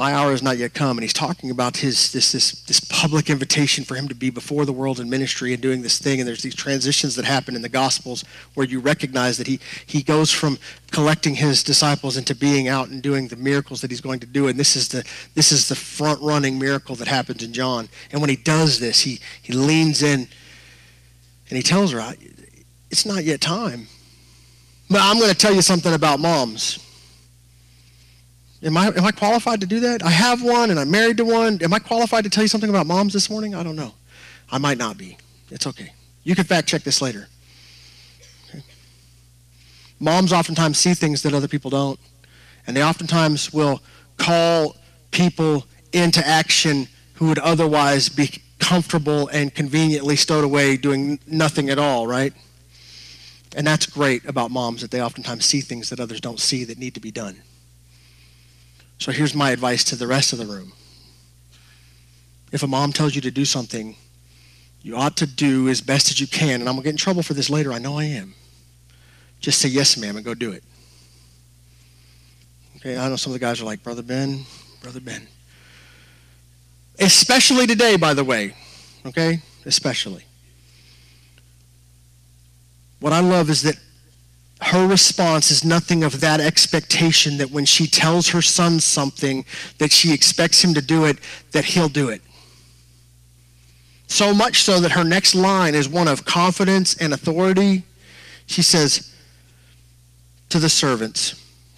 my 0.00 0.14
hour 0.14 0.30
has 0.30 0.42
not 0.42 0.56
yet 0.56 0.72
come. 0.72 0.96
And 0.96 1.02
he's 1.02 1.12
talking 1.12 1.50
about 1.50 1.76
his 1.76 2.10
this 2.10 2.32
this 2.32 2.52
this 2.62 2.80
public 2.80 3.28
invitation 3.28 3.84
for 3.84 3.96
him 3.96 4.08
to 4.08 4.14
be 4.14 4.30
before 4.30 4.64
the 4.64 4.72
world 4.72 4.98
in 4.98 5.10
ministry 5.10 5.52
and 5.52 5.62
doing 5.62 5.82
this 5.82 5.98
thing. 5.98 6.20
And 6.20 6.26
there's 6.26 6.40
these 6.40 6.54
transitions 6.54 7.14
that 7.16 7.26
happen 7.26 7.54
in 7.54 7.60
the 7.60 7.68
gospels 7.68 8.24
where 8.54 8.66
you 8.66 8.80
recognize 8.80 9.36
that 9.36 9.46
he 9.46 9.60
he 9.84 10.02
goes 10.02 10.30
from 10.32 10.58
collecting 10.90 11.34
his 11.34 11.62
disciples 11.62 12.16
into 12.16 12.34
being 12.34 12.66
out 12.66 12.88
and 12.88 13.02
doing 13.02 13.28
the 13.28 13.36
miracles 13.36 13.82
that 13.82 13.90
he's 13.90 14.00
going 14.00 14.20
to 14.20 14.26
do. 14.26 14.48
And 14.48 14.58
this 14.58 14.74
is 14.74 14.88
the 14.88 15.04
this 15.34 15.52
is 15.52 15.68
the 15.68 15.76
front 15.76 16.22
running 16.22 16.58
miracle 16.58 16.96
that 16.96 17.06
happens 17.06 17.42
in 17.42 17.52
John. 17.52 17.86
And 18.10 18.22
when 18.22 18.30
he 18.30 18.36
does 18.36 18.80
this 18.80 19.00
he 19.00 19.20
he 19.42 19.52
leans 19.52 20.02
in 20.02 20.20
and 21.50 21.56
he 21.58 21.62
tells 21.62 21.92
her 21.92 22.14
it's 22.90 23.04
not 23.04 23.24
yet 23.24 23.42
time. 23.42 23.86
But 24.88 25.02
I'm 25.02 25.18
going 25.18 25.30
to 25.30 25.36
tell 25.36 25.52
you 25.52 25.60
something 25.60 25.92
about 25.92 26.20
moms 26.20 26.78
Am 28.62 28.76
I, 28.76 28.88
am 28.88 29.04
I 29.04 29.10
qualified 29.10 29.60
to 29.62 29.66
do 29.66 29.80
that? 29.80 30.02
I 30.02 30.10
have 30.10 30.42
one 30.42 30.70
and 30.70 30.78
I'm 30.78 30.90
married 30.90 31.16
to 31.16 31.24
one. 31.24 31.62
Am 31.62 31.72
I 31.72 31.78
qualified 31.78 32.24
to 32.24 32.30
tell 32.30 32.44
you 32.44 32.48
something 32.48 32.68
about 32.68 32.86
moms 32.86 33.12
this 33.12 33.30
morning? 33.30 33.54
I 33.54 33.62
don't 33.62 33.76
know. 33.76 33.94
I 34.52 34.58
might 34.58 34.76
not 34.76 34.98
be. 34.98 35.16
It's 35.50 35.66
okay. 35.66 35.92
You 36.24 36.34
can 36.34 36.44
fact 36.44 36.68
check 36.68 36.82
this 36.82 37.00
later. 37.00 37.28
Okay. 38.48 38.62
Moms 39.98 40.32
oftentimes 40.32 40.78
see 40.78 40.92
things 40.92 41.22
that 41.22 41.32
other 41.32 41.48
people 41.48 41.70
don't, 41.70 41.98
and 42.66 42.76
they 42.76 42.84
oftentimes 42.84 43.52
will 43.52 43.80
call 44.18 44.76
people 45.10 45.64
into 45.92 46.24
action 46.26 46.86
who 47.14 47.28
would 47.28 47.38
otherwise 47.38 48.08
be 48.08 48.30
comfortable 48.58 49.28
and 49.28 49.54
conveniently 49.54 50.16
stowed 50.16 50.44
away 50.44 50.76
doing 50.76 51.18
nothing 51.26 51.70
at 51.70 51.78
all, 51.78 52.06
right? 52.06 52.34
And 53.56 53.66
that's 53.66 53.86
great 53.86 54.24
about 54.26 54.50
moms 54.50 54.82
that 54.82 54.90
they 54.90 55.02
oftentimes 55.02 55.44
see 55.44 55.60
things 55.60 55.90
that 55.90 55.98
others 55.98 56.20
don't 56.20 56.38
see 56.38 56.64
that 56.64 56.78
need 56.78 56.94
to 56.94 57.00
be 57.00 57.10
done. 57.10 57.42
So 59.00 59.12
here's 59.12 59.34
my 59.34 59.50
advice 59.50 59.82
to 59.84 59.96
the 59.96 60.06
rest 60.06 60.34
of 60.34 60.38
the 60.38 60.44
room. 60.44 60.72
If 62.52 62.62
a 62.62 62.66
mom 62.66 62.92
tells 62.92 63.14
you 63.14 63.22
to 63.22 63.30
do 63.30 63.46
something, 63.46 63.96
you 64.82 64.94
ought 64.94 65.16
to 65.16 65.26
do 65.26 65.68
as 65.68 65.80
best 65.80 66.10
as 66.10 66.20
you 66.20 66.26
can. 66.26 66.60
And 66.60 66.68
I'm 66.68 66.74
going 66.74 66.82
to 66.82 66.84
get 66.84 66.90
in 66.90 66.96
trouble 66.98 67.22
for 67.22 67.32
this 67.32 67.48
later. 67.48 67.72
I 67.72 67.78
know 67.78 67.98
I 67.98 68.04
am. 68.04 68.34
Just 69.40 69.58
say 69.58 69.70
yes, 69.70 69.96
ma'am, 69.96 70.16
and 70.16 70.24
go 70.24 70.34
do 70.34 70.52
it. 70.52 70.62
Okay, 72.76 72.98
I 72.98 73.08
know 73.08 73.16
some 73.16 73.32
of 73.32 73.40
the 73.40 73.44
guys 73.44 73.62
are 73.62 73.64
like, 73.64 73.82
Brother 73.82 74.02
Ben, 74.02 74.44
Brother 74.82 75.00
Ben. 75.00 75.26
Especially 76.98 77.66
today, 77.66 77.96
by 77.96 78.12
the 78.12 78.24
way. 78.24 78.54
Okay? 79.06 79.40
Especially. 79.64 80.24
What 83.00 83.14
I 83.14 83.20
love 83.20 83.48
is 83.48 83.62
that 83.62 83.76
her 84.62 84.86
response 84.86 85.50
is 85.50 85.64
nothing 85.64 86.04
of 86.04 86.20
that 86.20 86.40
expectation 86.40 87.38
that 87.38 87.50
when 87.50 87.64
she 87.64 87.86
tells 87.86 88.28
her 88.28 88.42
son 88.42 88.80
something 88.80 89.44
that 89.78 89.90
she 89.90 90.12
expects 90.12 90.62
him 90.62 90.74
to 90.74 90.82
do 90.82 91.04
it, 91.06 91.18
that 91.52 91.64
he'll 91.64 91.88
do 91.88 92.08
it. 92.10 92.20
So 94.06 94.34
much 94.34 94.62
so 94.62 94.80
that 94.80 94.92
her 94.92 95.04
next 95.04 95.34
line 95.34 95.74
is 95.74 95.88
one 95.88 96.08
of 96.08 96.24
confidence 96.24 96.94
and 96.96 97.14
authority. 97.14 97.84
She 98.46 98.62
says 98.62 99.14
to 100.48 100.58
the 100.58 100.68
servants, 100.68 101.36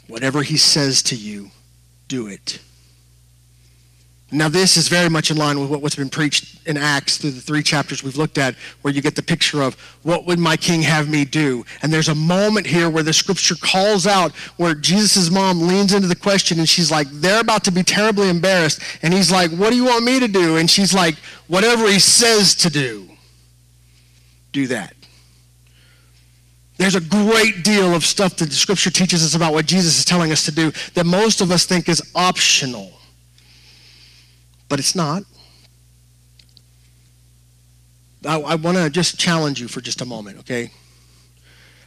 Whatever 0.08 0.42
he 0.42 0.56
says 0.56 1.02
to 1.04 1.16
you, 1.16 1.50
do 2.08 2.26
it. 2.26 2.58
Now, 4.34 4.48
this 4.48 4.78
is 4.78 4.88
very 4.88 5.10
much 5.10 5.30
in 5.30 5.36
line 5.36 5.60
with 5.60 5.68
what's 5.68 5.94
been 5.94 6.08
preached 6.08 6.66
in 6.66 6.78
Acts 6.78 7.18
through 7.18 7.32
the 7.32 7.40
three 7.42 7.62
chapters 7.62 8.02
we've 8.02 8.16
looked 8.16 8.38
at, 8.38 8.54
where 8.80 8.92
you 8.94 9.02
get 9.02 9.14
the 9.14 9.22
picture 9.22 9.60
of 9.60 9.74
what 10.04 10.24
would 10.24 10.38
my 10.38 10.56
king 10.56 10.80
have 10.80 11.06
me 11.06 11.26
do? 11.26 11.66
And 11.82 11.92
there's 11.92 12.08
a 12.08 12.14
moment 12.14 12.66
here 12.66 12.88
where 12.88 13.02
the 13.02 13.12
scripture 13.12 13.56
calls 13.56 14.06
out 14.06 14.32
where 14.56 14.74
Jesus' 14.74 15.30
mom 15.30 15.68
leans 15.68 15.92
into 15.92 16.08
the 16.08 16.16
question 16.16 16.58
and 16.58 16.66
she's 16.66 16.90
like, 16.90 17.08
they're 17.10 17.42
about 17.42 17.62
to 17.64 17.70
be 17.70 17.82
terribly 17.82 18.30
embarrassed. 18.30 18.80
And 19.02 19.12
he's 19.12 19.30
like, 19.30 19.50
what 19.50 19.68
do 19.68 19.76
you 19.76 19.84
want 19.84 20.02
me 20.02 20.18
to 20.18 20.28
do? 20.28 20.56
And 20.56 20.70
she's 20.70 20.94
like, 20.94 21.16
whatever 21.48 21.86
he 21.86 21.98
says 21.98 22.54
to 22.54 22.70
do, 22.70 23.10
do 24.52 24.66
that. 24.68 24.94
There's 26.78 26.94
a 26.94 27.02
great 27.02 27.64
deal 27.64 27.94
of 27.94 28.02
stuff 28.02 28.36
that 28.36 28.46
the 28.46 28.54
scripture 28.54 28.90
teaches 28.90 29.22
us 29.22 29.34
about 29.34 29.52
what 29.52 29.66
Jesus 29.66 29.98
is 29.98 30.06
telling 30.06 30.32
us 30.32 30.46
to 30.46 30.52
do 30.52 30.72
that 30.94 31.04
most 31.04 31.42
of 31.42 31.50
us 31.50 31.66
think 31.66 31.90
is 31.90 32.00
optional 32.14 32.92
but 34.72 34.78
it's 34.78 34.94
not. 34.94 35.22
I, 38.26 38.40
I 38.40 38.54
want 38.54 38.78
to 38.78 38.88
just 38.88 39.20
challenge 39.20 39.60
you 39.60 39.68
for 39.68 39.82
just 39.82 40.00
a 40.00 40.06
moment, 40.06 40.38
okay? 40.38 40.70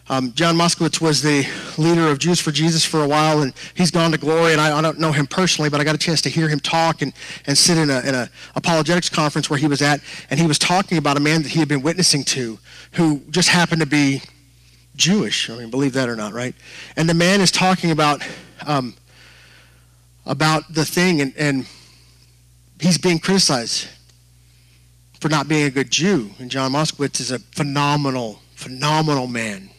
Um, 0.07 0.33
John 0.33 0.55
Moskowitz 0.55 1.01
was 1.01 1.23
the 1.23 1.47
leader 1.79 2.07
of 2.09 2.19
Jews 2.19 2.39
for 2.39 2.51
Jesus 2.51 2.85
for 2.85 3.03
a 3.03 3.07
while, 3.07 3.41
and 3.41 3.53
he's 3.73 3.89
gone 3.89 4.11
to 4.11 4.19
glory. 4.19 4.51
And 4.51 4.61
I, 4.61 4.77
I, 4.77 4.83
don't 4.83 4.99
know 4.99 5.11
him 5.11 5.25
personally, 5.25 5.67
but 5.67 5.81
I 5.81 5.83
got 5.83 5.95
a 5.95 5.97
chance 5.97 6.21
to 6.21 6.29
hear 6.29 6.47
him 6.47 6.59
talk 6.59 7.01
and, 7.01 7.11
and 7.47 7.57
sit 7.57 7.79
in 7.79 7.89
a, 7.89 8.01
in 8.01 8.13
a 8.13 8.29
apologetics 8.55 9.09
conference 9.09 9.49
where 9.49 9.57
he 9.57 9.65
was 9.65 9.81
at, 9.81 9.99
and 10.29 10.39
he 10.39 10.45
was 10.45 10.59
talking 10.59 10.99
about 10.99 11.17
a 11.17 11.19
man 11.19 11.41
that 11.41 11.53
he 11.53 11.59
had 11.59 11.67
been 11.67 11.81
witnessing 11.81 12.23
to, 12.25 12.59
who 12.91 13.21
just 13.31 13.49
happened 13.49 13.81
to 13.81 13.87
be 13.87 14.21
Jewish. 14.95 15.49
I 15.49 15.57
mean, 15.57 15.71
believe 15.71 15.93
that 15.93 16.07
or 16.07 16.15
not, 16.15 16.33
right? 16.33 16.53
And 16.95 17.09
the 17.09 17.15
man 17.15 17.41
is 17.41 17.51
talking 17.51 17.89
about 17.89 18.21
um, 18.67 18.93
about 20.27 20.71
the 20.71 20.85
thing, 20.85 21.21
and, 21.21 21.33
and 21.35 21.65
he's 22.79 22.97
being 22.97 23.19
criticized 23.19 23.87
for 25.19 25.29
not 25.29 25.47
being 25.47 25.65
a 25.65 25.71
good 25.71 25.91
Jew. 25.91 26.31
And 26.39 26.51
John 26.51 26.71
Moskowitz 26.71 27.19
is 27.19 27.31
a 27.31 27.39
phenomenal, 27.39 28.39
phenomenal 28.55 29.27
man. 29.27 29.69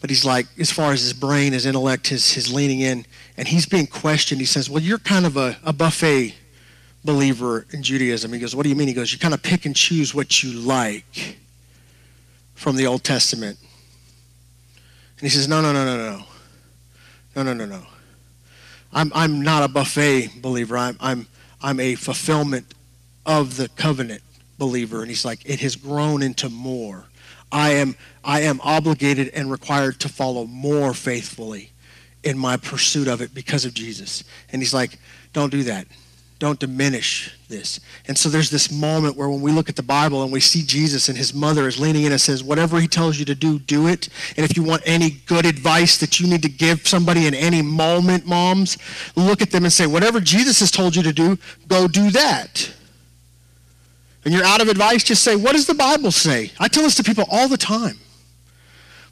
But 0.00 0.10
he's 0.10 0.24
like, 0.24 0.46
as 0.58 0.70
far 0.70 0.92
as 0.92 1.00
his 1.00 1.12
brain, 1.12 1.52
his 1.52 1.64
intellect, 1.64 2.08
his, 2.08 2.32
his 2.32 2.52
leaning 2.52 2.80
in, 2.80 3.06
and 3.36 3.46
he's 3.46 3.66
being 3.66 3.86
questioned. 3.86 4.40
He 4.40 4.46
says, 4.46 4.68
Well, 4.68 4.82
you're 4.82 4.98
kind 4.98 5.24
of 5.24 5.36
a, 5.36 5.56
a 5.62 5.72
buffet 5.72 6.34
believer 7.04 7.66
in 7.70 7.82
Judaism. 7.82 8.32
He 8.32 8.40
goes, 8.40 8.54
What 8.56 8.64
do 8.64 8.68
you 8.68 8.74
mean? 8.74 8.88
He 8.88 8.94
goes, 8.94 9.12
You 9.12 9.20
kind 9.20 9.32
of 9.32 9.42
pick 9.42 9.64
and 9.64 9.76
choose 9.76 10.12
what 10.12 10.42
you 10.42 10.52
like 10.58 11.38
from 12.54 12.74
the 12.74 12.86
Old 12.86 13.04
Testament. 13.04 13.58
And 15.18 15.20
he 15.20 15.28
says, 15.28 15.46
No, 15.46 15.60
no, 15.60 15.72
no, 15.72 15.84
no, 15.84 15.96
no. 15.96 16.24
No, 17.36 17.42
no, 17.44 17.54
no, 17.54 17.64
no. 17.64 17.86
I'm, 18.92 19.10
I'm 19.14 19.40
not 19.40 19.62
a 19.62 19.68
buffet 19.68 20.42
believer. 20.42 20.76
I'm, 20.76 20.96
I'm, 21.00 21.26
I'm 21.62 21.80
a 21.80 21.94
fulfillment 21.94 22.74
of 23.24 23.56
the 23.56 23.68
covenant 23.70 24.22
believer. 24.58 25.00
And 25.00 25.08
he's 25.08 25.24
like, 25.24 25.48
it 25.48 25.60
has 25.60 25.76
grown 25.76 26.22
into 26.22 26.48
more. 26.48 27.04
I 27.50 27.70
am, 27.70 27.96
I 28.24 28.42
am 28.42 28.60
obligated 28.62 29.28
and 29.34 29.50
required 29.50 30.00
to 30.00 30.08
follow 30.08 30.46
more 30.46 30.94
faithfully 30.94 31.70
in 32.22 32.38
my 32.38 32.56
pursuit 32.56 33.08
of 33.08 33.20
it 33.20 33.34
because 33.34 33.64
of 33.64 33.74
Jesus. 33.74 34.24
And 34.52 34.62
he's 34.62 34.72
like, 34.72 34.98
don't 35.32 35.50
do 35.50 35.62
that. 35.64 35.86
Don't 36.42 36.58
diminish 36.58 37.32
this. 37.48 37.78
And 38.08 38.18
so 38.18 38.28
there's 38.28 38.50
this 38.50 38.68
moment 38.68 39.16
where 39.16 39.28
when 39.28 39.42
we 39.42 39.52
look 39.52 39.68
at 39.68 39.76
the 39.76 39.82
Bible 39.84 40.24
and 40.24 40.32
we 40.32 40.40
see 40.40 40.64
Jesus 40.64 41.08
and 41.08 41.16
his 41.16 41.32
mother 41.32 41.68
is 41.68 41.78
leaning 41.78 42.02
in 42.02 42.10
and 42.10 42.20
says, 42.20 42.42
whatever 42.42 42.80
he 42.80 42.88
tells 42.88 43.16
you 43.16 43.24
to 43.26 43.34
do, 43.36 43.60
do 43.60 43.86
it. 43.86 44.08
And 44.36 44.44
if 44.44 44.56
you 44.56 44.64
want 44.64 44.82
any 44.84 45.10
good 45.26 45.46
advice 45.46 45.98
that 45.98 46.18
you 46.18 46.26
need 46.26 46.42
to 46.42 46.48
give 46.48 46.88
somebody 46.88 47.28
in 47.28 47.34
any 47.34 47.62
moment, 47.62 48.26
moms, 48.26 48.76
look 49.14 49.40
at 49.40 49.52
them 49.52 49.62
and 49.62 49.72
say, 49.72 49.86
whatever 49.86 50.18
Jesus 50.18 50.58
has 50.58 50.72
told 50.72 50.96
you 50.96 51.04
to 51.04 51.12
do, 51.12 51.38
go 51.68 51.86
do 51.86 52.10
that. 52.10 52.74
And 54.24 54.34
you're 54.34 54.42
out 54.42 54.60
of 54.60 54.66
advice, 54.66 55.04
just 55.04 55.22
say, 55.22 55.36
what 55.36 55.52
does 55.52 55.68
the 55.68 55.74
Bible 55.74 56.10
say? 56.10 56.50
I 56.58 56.66
tell 56.66 56.82
this 56.82 56.96
to 56.96 57.04
people 57.04 57.24
all 57.30 57.46
the 57.46 57.56
time. 57.56 58.00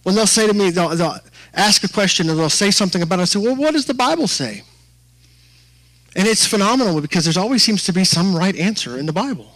When 0.02 0.16
they'll 0.16 0.26
say 0.26 0.48
to 0.48 0.52
me, 0.52 0.70
they'll, 0.70 0.88
they'll 0.88 1.20
ask 1.54 1.84
a 1.84 1.88
question 1.88 2.28
and 2.28 2.36
they'll 2.36 2.50
say 2.50 2.72
something 2.72 3.02
about 3.02 3.20
it, 3.20 3.22
I 3.22 3.26
say, 3.26 3.38
well, 3.38 3.54
what 3.54 3.74
does 3.74 3.86
the 3.86 3.94
Bible 3.94 4.26
say? 4.26 4.64
And 6.16 6.26
it's 6.26 6.46
phenomenal 6.46 7.00
because 7.00 7.24
there 7.24 7.42
always 7.42 7.62
seems 7.62 7.84
to 7.84 7.92
be 7.92 8.04
some 8.04 8.34
right 8.34 8.56
answer 8.56 8.98
in 8.98 9.06
the 9.06 9.12
Bible. 9.12 9.52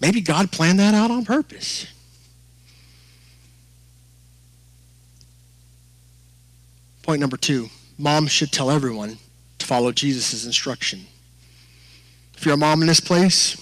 Maybe 0.00 0.20
God 0.20 0.52
planned 0.52 0.78
that 0.80 0.94
out 0.94 1.10
on 1.10 1.24
purpose. 1.24 1.86
Point 7.02 7.20
number 7.20 7.36
two 7.36 7.68
moms 7.96 8.30
should 8.30 8.52
tell 8.52 8.70
everyone 8.70 9.18
to 9.58 9.66
follow 9.66 9.92
Jesus' 9.92 10.44
instruction. 10.44 11.00
If 12.36 12.44
you're 12.44 12.54
a 12.54 12.58
mom 12.58 12.82
in 12.82 12.88
this 12.88 13.00
place, 13.00 13.56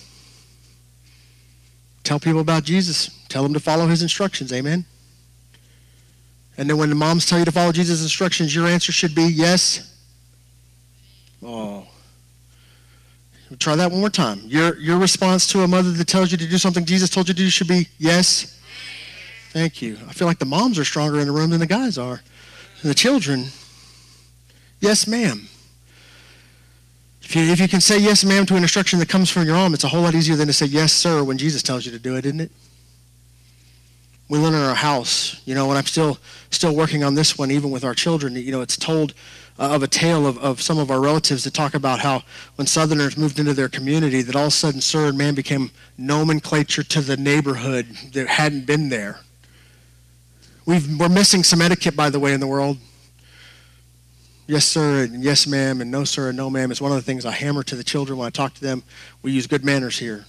tell 2.02 2.18
people 2.18 2.40
about 2.40 2.64
Jesus. 2.64 3.24
Tell 3.28 3.42
them 3.42 3.52
to 3.54 3.60
follow 3.60 3.86
his 3.86 4.02
instructions. 4.02 4.52
Amen. 4.52 4.84
And 6.56 6.68
then 6.68 6.78
when 6.78 6.88
the 6.88 6.94
moms 6.94 7.26
tell 7.26 7.38
you 7.38 7.44
to 7.44 7.52
follow 7.52 7.72
Jesus' 7.72 8.02
instructions, 8.02 8.54
your 8.54 8.66
answer 8.66 8.90
should 8.90 9.14
be 9.14 9.24
yes 9.24 9.91
Oh. 11.42 11.86
Try 13.58 13.76
that 13.76 13.90
one 13.90 14.00
more 14.00 14.10
time. 14.10 14.40
Your, 14.44 14.78
your 14.78 14.98
response 14.98 15.46
to 15.48 15.60
a 15.60 15.68
mother 15.68 15.90
that 15.90 16.06
tells 16.06 16.32
you 16.32 16.38
to 16.38 16.48
do 16.48 16.58
something 16.58 16.84
Jesus 16.84 17.10
told 17.10 17.28
you 17.28 17.34
to 17.34 17.38
do 17.38 17.50
should 17.50 17.68
be 17.68 17.86
yes. 17.98 18.60
Thank 19.50 19.82
you. 19.82 19.98
I 20.08 20.12
feel 20.12 20.26
like 20.26 20.38
the 20.38 20.46
moms 20.46 20.78
are 20.78 20.84
stronger 20.84 21.20
in 21.20 21.26
the 21.26 21.32
room 21.32 21.50
than 21.50 21.60
the 21.60 21.66
guys 21.66 21.98
are. 21.98 22.22
And 22.80 22.90
the 22.90 22.94
children, 22.94 23.46
yes, 24.80 25.06
ma'am. 25.06 25.48
If 27.20 27.36
you, 27.36 27.42
if 27.44 27.60
you 27.60 27.68
can 27.68 27.80
say 27.80 27.98
yes, 27.98 28.24
ma'am, 28.24 28.46
to 28.46 28.56
an 28.56 28.62
instruction 28.62 28.98
that 28.98 29.08
comes 29.08 29.30
from 29.30 29.44
your 29.44 29.54
mom, 29.54 29.74
it's 29.74 29.84
a 29.84 29.88
whole 29.88 30.02
lot 30.02 30.14
easier 30.14 30.36
than 30.36 30.46
to 30.46 30.52
say 30.52 30.66
yes, 30.66 30.92
sir, 30.92 31.22
when 31.22 31.38
Jesus 31.38 31.62
tells 31.62 31.84
you 31.84 31.92
to 31.92 31.98
do 31.98 32.16
it, 32.16 32.24
isn't 32.24 32.40
it? 32.40 32.50
We 34.28 34.38
learn 34.38 34.54
in 34.54 34.60
our 34.60 34.74
house, 34.74 35.42
you 35.44 35.54
know, 35.54 35.68
and 35.68 35.78
I'm 35.78 35.84
still 35.84 36.18
still 36.50 36.74
working 36.74 37.04
on 37.04 37.14
this 37.14 37.36
one, 37.36 37.50
even 37.50 37.70
with 37.70 37.84
our 37.84 37.94
children. 37.94 38.34
You 38.34 38.50
know, 38.50 38.62
it's 38.62 38.76
told 38.76 39.12
uh, 39.58 39.74
of 39.74 39.82
a 39.82 39.86
tale 39.86 40.26
of, 40.26 40.38
of 40.38 40.60
some 40.60 40.78
of 40.78 40.90
our 40.90 41.00
relatives 41.00 41.44
that 41.44 41.54
talk 41.54 41.74
about 41.74 42.00
how 42.00 42.22
when 42.56 42.66
Southerners 42.66 43.16
moved 43.16 43.38
into 43.38 43.54
their 43.54 43.68
community, 43.68 44.22
that 44.22 44.34
all 44.34 44.44
of 44.44 44.48
a 44.48 44.50
sudden 44.50 44.80
sir 44.80 45.08
and 45.08 45.18
man 45.18 45.34
became 45.34 45.70
nomenclature 45.98 46.82
to 46.82 47.00
the 47.00 47.16
neighborhood 47.16 47.86
that 48.12 48.26
hadn't 48.26 48.66
been 48.66 48.88
there. 48.88 49.20
We've, 50.64 50.98
we're 50.98 51.08
missing 51.08 51.42
some 51.42 51.60
etiquette, 51.60 51.96
by 51.96 52.10
the 52.10 52.20
way, 52.20 52.32
in 52.32 52.40
the 52.40 52.46
world. 52.46 52.78
Yes, 54.46 54.64
sir, 54.64 55.04
and 55.04 55.22
yes, 55.22 55.46
ma'am, 55.46 55.80
and 55.80 55.90
no, 55.90 56.04
sir, 56.04 56.28
and 56.28 56.36
no, 56.36 56.50
ma'am 56.50 56.70
is 56.70 56.80
one 56.80 56.92
of 56.92 56.96
the 56.96 57.02
things 57.02 57.24
I 57.24 57.32
hammer 57.32 57.62
to 57.64 57.76
the 57.76 57.84
children 57.84 58.18
when 58.18 58.26
I 58.26 58.30
talk 58.30 58.54
to 58.54 58.60
them. 58.60 58.82
We 59.22 59.32
use 59.32 59.46
good 59.46 59.64
manners 59.64 59.98
here. 59.98 60.24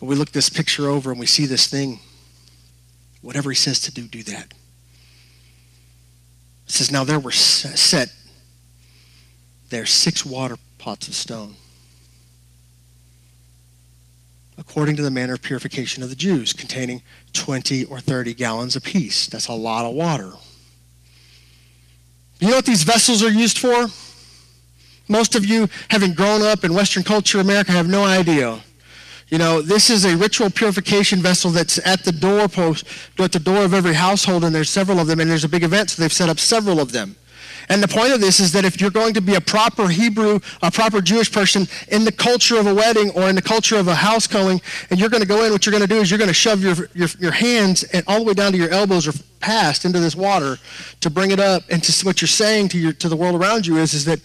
But 0.00 0.06
we 0.06 0.14
look 0.14 0.30
this 0.30 0.48
picture 0.48 0.88
over 0.88 1.10
and 1.10 1.18
we 1.18 1.26
see 1.26 1.46
this 1.46 1.66
thing. 1.66 2.00
Whatever 3.22 3.50
he 3.50 3.56
says 3.56 3.80
to 3.80 3.92
do, 3.92 4.02
do 4.02 4.22
that. 4.24 4.54
It 6.68 6.72
says, 6.72 6.92
Now 6.92 7.02
there 7.02 7.18
were 7.18 7.32
set 7.32 8.12
there 9.70 9.86
six 9.86 10.24
water 10.24 10.56
pots 10.78 11.08
of 11.08 11.14
stone, 11.14 11.54
according 14.56 14.96
to 14.96 15.02
the 15.02 15.10
manner 15.10 15.34
of 15.34 15.42
purification 15.42 16.02
of 16.02 16.10
the 16.10 16.16
Jews, 16.16 16.52
containing 16.52 17.02
20 17.32 17.84
or 17.86 18.00
30 18.00 18.34
gallons 18.34 18.76
apiece. 18.76 19.26
That's 19.26 19.48
a 19.48 19.52
lot 19.52 19.84
of 19.84 19.94
water. 19.94 20.32
You 22.40 22.48
know 22.48 22.56
what 22.56 22.66
these 22.66 22.82
vessels 22.82 23.22
are 23.22 23.30
used 23.30 23.58
for? 23.58 23.88
Most 25.08 25.34
of 25.34 25.44
you, 25.44 25.68
having 25.88 26.12
grown 26.12 26.42
up 26.42 26.64
in 26.64 26.74
Western 26.74 27.02
culture, 27.02 27.40
America, 27.40 27.72
have 27.72 27.88
no 27.88 28.04
idea. 28.04 28.60
You 29.28 29.36
know, 29.36 29.60
this 29.60 29.90
is 29.90 30.04
a 30.06 30.16
ritual 30.16 30.48
purification 30.48 31.20
vessel 31.20 31.50
that's 31.50 31.84
at 31.86 32.02
the 32.02 32.12
doorpost, 32.12 32.86
at 33.18 33.32
the 33.32 33.38
door 33.38 33.62
of 33.62 33.74
every 33.74 33.94
household, 33.94 34.44
and 34.44 34.54
there's 34.54 34.70
several 34.70 35.00
of 35.00 35.06
them, 35.06 35.20
and 35.20 35.30
there's 35.30 35.44
a 35.44 35.48
big 35.48 35.64
event, 35.64 35.90
so 35.90 36.02
they've 36.02 36.12
set 36.12 36.30
up 36.30 36.38
several 36.38 36.80
of 36.80 36.92
them. 36.92 37.14
And 37.68 37.82
the 37.82 37.88
point 37.88 38.12
of 38.12 38.20
this 38.22 38.40
is 38.40 38.52
that 38.52 38.64
if 38.64 38.80
you're 38.80 38.90
going 38.90 39.12
to 39.14 39.20
be 39.20 39.34
a 39.34 39.40
proper 39.40 39.88
Hebrew, 39.88 40.40
a 40.62 40.70
proper 40.70 41.02
Jewish 41.02 41.30
person 41.30 41.68
in 41.88 42.04
the 42.04 42.12
culture 42.12 42.58
of 42.58 42.66
a 42.66 42.74
wedding 42.74 43.10
or 43.10 43.28
in 43.28 43.34
the 43.34 43.42
culture 43.42 43.76
of 43.76 43.88
a 43.88 43.94
house 43.94 44.26
calling, 44.26 44.62
and 44.88 44.98
you're 44.98 45.10
going 45.10 45.22
to 45.22 45.28
go 45.28 45.44
in, 45.44 45.52
what 45.52 45.66
you're 45.66 45.72
going 45.72 45.86
to 45.86 45.88
do 45.88 46.00
is 46.00 46.10
you're 46.10 46.18
going 46.18 46.28
to 46.28 46.34
shove 46.34 46.62
your, 46.62 46.88
your, 46.94 47.08
your 47.18 47.32
hands 47.32 47.82
and 47.84 48.02
all 48.06 48.20
the 48.20 48.24
way 48.24 48.32
down 48.32 48.52
to 48.52 48.58
your 48.58 48.70
elbows 48.70 49.06
or 49.06 49.12
past 49.40 49.84
into 49.84 50.00
this 50.00 50.16
water 50.16 50.56
to 51.00 51.10
bring 51.10 51.30
it 51.30 51.40
up. 51.40 51.62
And 51.70 51.82
to, 51.84 52.06
what 52.06 52.22
you're 52.22 52.28
saying 52.28 52.68
to, 52.70 52.78
your, 52.78 52.94
to 52.94 53.08
the 53.10 53.16
world 53.16 53.38
around 53.38 53.66
you 53.66 53.76
is, 53.76 53.92
is 53.92 54.06
that 54.06 54.20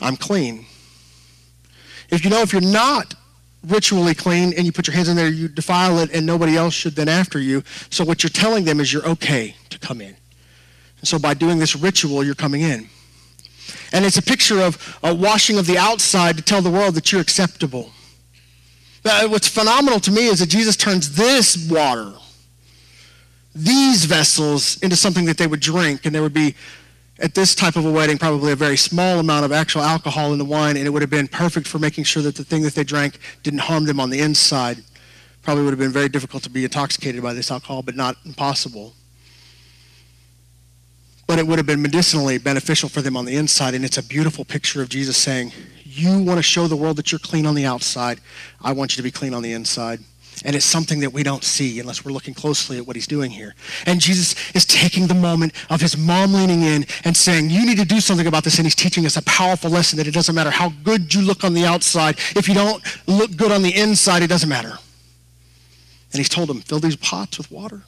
I'm 0.00 0.16
clean. 0.16 0.66
If 2.10 2.24
you 2.24 2.30
know 2.30 2.42
if 2.42 2.52
you're 2.52 2.60
not 2.60 3.14
ritually 3.66 4.14
clean 4.14 4.52
and 4.56 4.66
you 4.66 4.72
put 4.72 4.86
your 4.86 4.94
hands 4.94 5.08
in 5.08 5.16
there, 5.16 5.28
you 5.28 5.48
defile 5.48 5.98
it, 5.98 6.10
and 6.12 6.26
nobody 6.26 6.56
else 6.56 6.74
should 6.74 6.94
then 6.94 7.08
after 7.08 7.38
you. 7.38 7.62
So 7.90 8.04
what 8.04 8.22
you're 8.22 8.30
telling 8.30 8.64
them 8.64 8.80
is 8.80 8.92
you're 8.92 9.06
okay 9.06 9.54
to 9.70 9.78
come 9.78 10.00
in. 10.00 10.16
And 10.98 11.08
so 11.08 11.18
by 11.18 11.34
doing 11.34 11.58
this 11.58 11.74
ritual, 11.76 12.24
you're 12.24 12.34
coming 12.34 12.62
in. 12.62 12.88
And 13.92 14.04
it's 14.04 14.16
a 14.16 14.22
picture 14.22 14.60
of 14.60 14.98
a 15.02 15.14
washing 15.14 15.58
of 15.58 15.66
the 15.66 15.78
outside 15.78 16.36
to 16.36 16.42
tell 16.42 16.62
the 16.62 16.70
world 16.70 16.94
that 16.94 17.12
you're 17.12 17.20
acceptable. 17.20 17.90
Now, 19.04 19.26
what's 19.28 19.48
phenomenal 19.48 20.00
to 20.00 20.10
me 20.10 20.28
is 20.28 20.38
that 20.38 20.48
Jesus 20.48 20.76
turns 20.76 21.14
this 21.16 21.68
water, 21.68 22.12
these 23.54 24.04
vessels, 24.04 24.80
into 24.82 24.96
something 24.96 25.24
that 25.26 25.38
they 25.38 25.46
would 25.46 25.60
drink, 25.60 26.06
and 26.06 26.14
there 26.14 26.22
would 26.22 26.32
be 26.32 26.54
at 27.22 27.36
this 27.36 27.54
type 27.54 27.76
of 27.76 27.86
a 27.86 27.90
wedding, 27.90 28.18
probably 28.18 28.50
a 28.50 28.56
very 28.56 28.76
small 28.76 29.20
amount 29.20 29.44
of 29.44 29.52
actual 29.52 29.80
alcohol 29.80 30.32
in 30.32 30.38
the 30.38 30.44
wine, 30.44 30.76
and 30.76 30.86
it 30.86 30.90
would 30.90 31.02
have 31.02 31.10
been 31.10 31.28
perfect 31.28 31.68
for 31.68 31.78
making 31.78 32.02
sure 32.02 32.20
that 32.24 32.34
the 32.34 32.42
thing 32.42 32.62
that 32.62 32.74
they 32.74 32.82
drank 32.82 33.18
didn't 33.44 33.60
harm 33.60 33.84
them 33.84 34.00
on 34.00 34.10
the 34.10 34.20
inside. 34.20 34.82
Probably 35.42 35.62
would 35.62 35.70
have 35.70 35.78
been 35.78 35.92
very 35.92 36.08
difficult 36.08 36.42
to 36.42 36.50
be 36.50 36.64
intoxicated 36.64 37.22
by 37.22 37.32
this 37.32 37.52
alcohol, 37.52 37.82
but 37.82 37.94
not 37.94 38.16
impossible. 38.26 38.94
But 41.28 41.38
it 41.38 41.46
would 41.46 41.58
have 41.58 41.66
been 41.66 41.80
medicinally 41.80 42.38
beneficial 42.38 42.88
for 42.88 43.00
them 43.00 43.16
on 43.16 43.24
the 43.24 43.36
inside, 43.36 43.74
and 43.74 43.84
it's 43.84 43.98
a 43.98 44.02
beautiful 44.02 44.44
picture 44.44 44.82
of 44.82 44.88
Jesus 44.88 45.16
saying, 45.16 45.52
You 45.84 46.20
want 46.20 46.38
to 46.38 46.42
show 46.42 46.66
the 46.66 46.76
world 46.76 46.96
that 46.96 47.12
you're 47.12 47.20
clean 47.20 47.46
on 47.46 47.54
the 47.54 47.64
outside. 47.64 48.20
I 48.60 48.72
want 48.72 48.92
you 48.92 48.96
to 48.96 49.02
be 49.02 49.12
clean 49.12 49.32
on 49.32 49.42
the 49.42 49.52
inside. 49.52 50.00
And 50.44 50.56
it's 50.56 50.64
something 50.64 51.00
that 51.00 51.12
we 51.12 51.22
don't 51.22 51.44
see 51.44 51.78
unless 51.78 52.04
we're 52.04 52.12
looking 52.12 52.34
closely 52.34 52.78
at 52.78 52.86
what 52.86 52.96
he's 52.96 53.06
doing 53.06 53.30
here. 53.30 53.54
And 53.86 54.00
Jesus 54.00 54.34
is 54.54 54.64
taking 54.64 55.06
the 55.06 55.14
moment 55.14 55.52
of 55.70 55.80
his 55.80 55.96
mom 55.96 56.34
leaning 56.34 56.62
in 56.62 56.84
and 57.04 57.16
saying, 57.16 57.50
You 57.50 57.64
need 57.64 57.78
to 57.78 57.84
do 57.84 58.00
something 58.00 58.26
about 58.26 58.42
this. 58.42 58.58
And 58.58 58.66
he's 58.66 58.74
teaching 58.74 59.06
us 59.06 59.16
a 59.16 59.22
powerful 59.22 59.70
lesson 59.70 59.98
that 59.98 60.08
it 60.08 60.14
doesn't 60.14 60.34
matter 60.34 60.50
how 60.50 60.70
good 60.82 61.14
you 61.14 61.22
look 61.22 61.44
on 61.44 61.54
the 61.54 61.64
outside. 61.64 62.18
If 62.34 62.48
you 62.48 62.54
don't 62.54 62.82
look 63.06 63.36
good 63.36 63.52
on 63.52 63.62
the 63.62 63.74
inside, 63.76 64.22
it 64.22 64.28
doesn't 64.28 64.48
matter. 64.48 64.78
And 66.12 66.18
he's 66.18 66.28
told 66.28 66.50
him, 66.50 66.60
Fill 66.60 66.80
these 66.80 66.96
pots 66.96 67.38
with 67.38 67.50
water. 67.50 67.82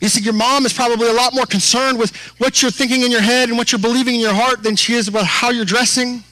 You 0.00 0.08
see, 0.08 0.22
your 0.22 0.34
mom 0.34 0.64
is 0.64 0.72
probably 0.72 1.08
a 1.08 1.12
lot 1.12 1.34
more 1.34 1.46
concerned 1.46 1.98
with 1.98 2.14
what 2.38 2.62
you're 2.62 2.70
thinking 2.70 3.02
in 3.02 3.10
your 3.10 3.20
head 3.20 3.48
and 3.48 3.58
what 3.58 3.72
you're 3.72 3.80
believing 3.80 4.14
in 4.14 4.20
your 4.20 4.34
heart 4.34 4.62
than 4.62 4.76
she 4.76 4.94
is 4.94 5.08
about 5.08 5.26
how 5.26 5.50
you're 5.50 5.64
dressing. 5.64 6.22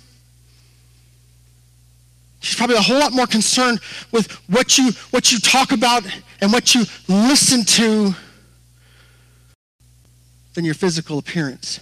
Probably 2.57 2.77
a 2.77 2.81
whole 2.81 2.99
lot 2.99 3.13
more 3.13 3.27
concerned 3.27 3.81
with 4.13 4.33
what 4.49 4.79
you, 4.79 4.93
what 5.11 5.31
you 5.31 5.39
talk 5.39 5.73
about 5.73 6.05
and 6.41 6.51
what 6.51 6.75
you 6.75 6.85
listen 7.07 7.65
to 7.65 8.15
than 10.55 10.65
your 10.65 10.75
physical 10.75 11.19
appearance. 11.19 11.81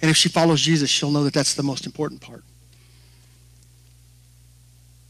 And 0.00 0.10
if 0.10 0.16
she 0.16 0.30
follows 0.30 0.62
Jesus, 0.62 0.88
she'll 0.88 1.10
know 1.10 1.22
that 1.24 1.34
that's 1.34 1.54
the 1.54 1.62
most 1.62 1.84
important 1.84 2.22
part. 2.22 2.42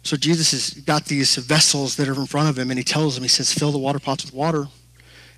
So 0.03 0.17
Jesus 0.17 0.51
has 0.51 0.71
got 0.83 1.05
these 1.05 1.37
vessels 1.37 1.95
that 1.97 2.09
are 2.09 2.15
in 2.15 2.27
front 2.27 2.49
of 2.49 2.59
him, 2.59 2.71
and 2.71 2.79
he 2.79 2.85
tells 2.85 3.15
them, 3.15 3.23
he 3.23 3.29
says, 3.29 3.55
fill 3.55 3.71
the 3.71 3.79
water 3.79 4.01
pots 4.01 4.25
with 4.25 4.35
water. 4.35 4.67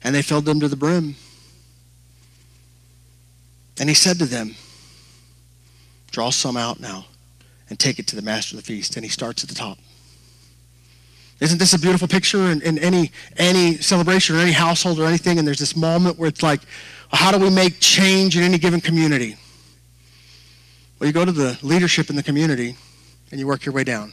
And 0.03 0.15
they 0.15 0.23
filled 0.23 0.47
them 0.47 0.61
to 0.61 0.69
the 0.69 0.77
brim. 0.77 1.17
And 3.79 3.89
he 3.89 3.95
said 3.95 4.19
to 4.21 4.25
them, 4.25 4.55
draw 6.11 6.31
some 6.31 6.57
out 6.57 6.81
now 6.81 7.05
and 7.69 7.79
take 7.79 7.99
it 7.99 8.07
to 8.09 8.17
the 8.17 8.23
master 8.23 8.57
of 8.57 8.63
the 8.63 8.67
feast. 8.67 8.97
And 8.97 9.05
he 9.05 9.11
starts 9.11 9.43
at 9.43 9.49
the 9.49 9.55
top. 9.55 9.79
Isn't 11.41 11.59
this 11.59 11.75
a 11.75 11.79
beautiful 11.79 12.09
picture 12.09 12.51
in, 12.51 12.63
in 12.63 12.79
any, 12.79 13.11
any 13.37 13.77
celebration 13.79 14.37
or 14.37 14.39
any 14.39 14.53
household 14.53 15.01
or 15.01 15.07
anything? 15.07 15.39
And 15.39 15.47
there's 15.47 15.59
this 15.59 15.77
moment 15.77 16.19
where 16.19 16.29
it's 16.29 16.43
like, 16.43 16.61
how 17.11 17.33
do 17.33 17.39
we 17.39 17.51
make 17.51 17.81
change 17.81 18.37
in 18.37 18.43
any 18.43 18.59
given 18.59 18.81
community? 18.81 19.37
Well, 20.99 21.09
you 21.09 21.13
go 21.13 21.25
to 21.25 21.33
the 21.33 21.59
leadership 21.63 22.09
in 22.09 22.17
the 22.17 22.23
community 22.23 22.77
and 23.31 23.41
you 23.41 23.47
work 23.47 23.65
your 23.65 23.75
way 23.75 23.85
down. 23.85 24.13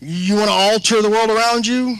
You 0.00 0.34
want 0.34 0.48
to 0.48 0.52
alter 0.52 1.00
the 1.00 1.10
world 1.10 1.30
around 1.30 1.66
you? 1.66 1.96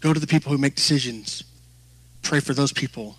Go 0.00 0.14
to 0.14 0.20
the 0.20 0.26
people 0.26 0.50
who 0.52 0.58
make 0.58 0.74
decisions 0.74 1.44
pray 2.28 2.40
for 2.40 2.52
those 2.52 2.72
people. 2.72 3.16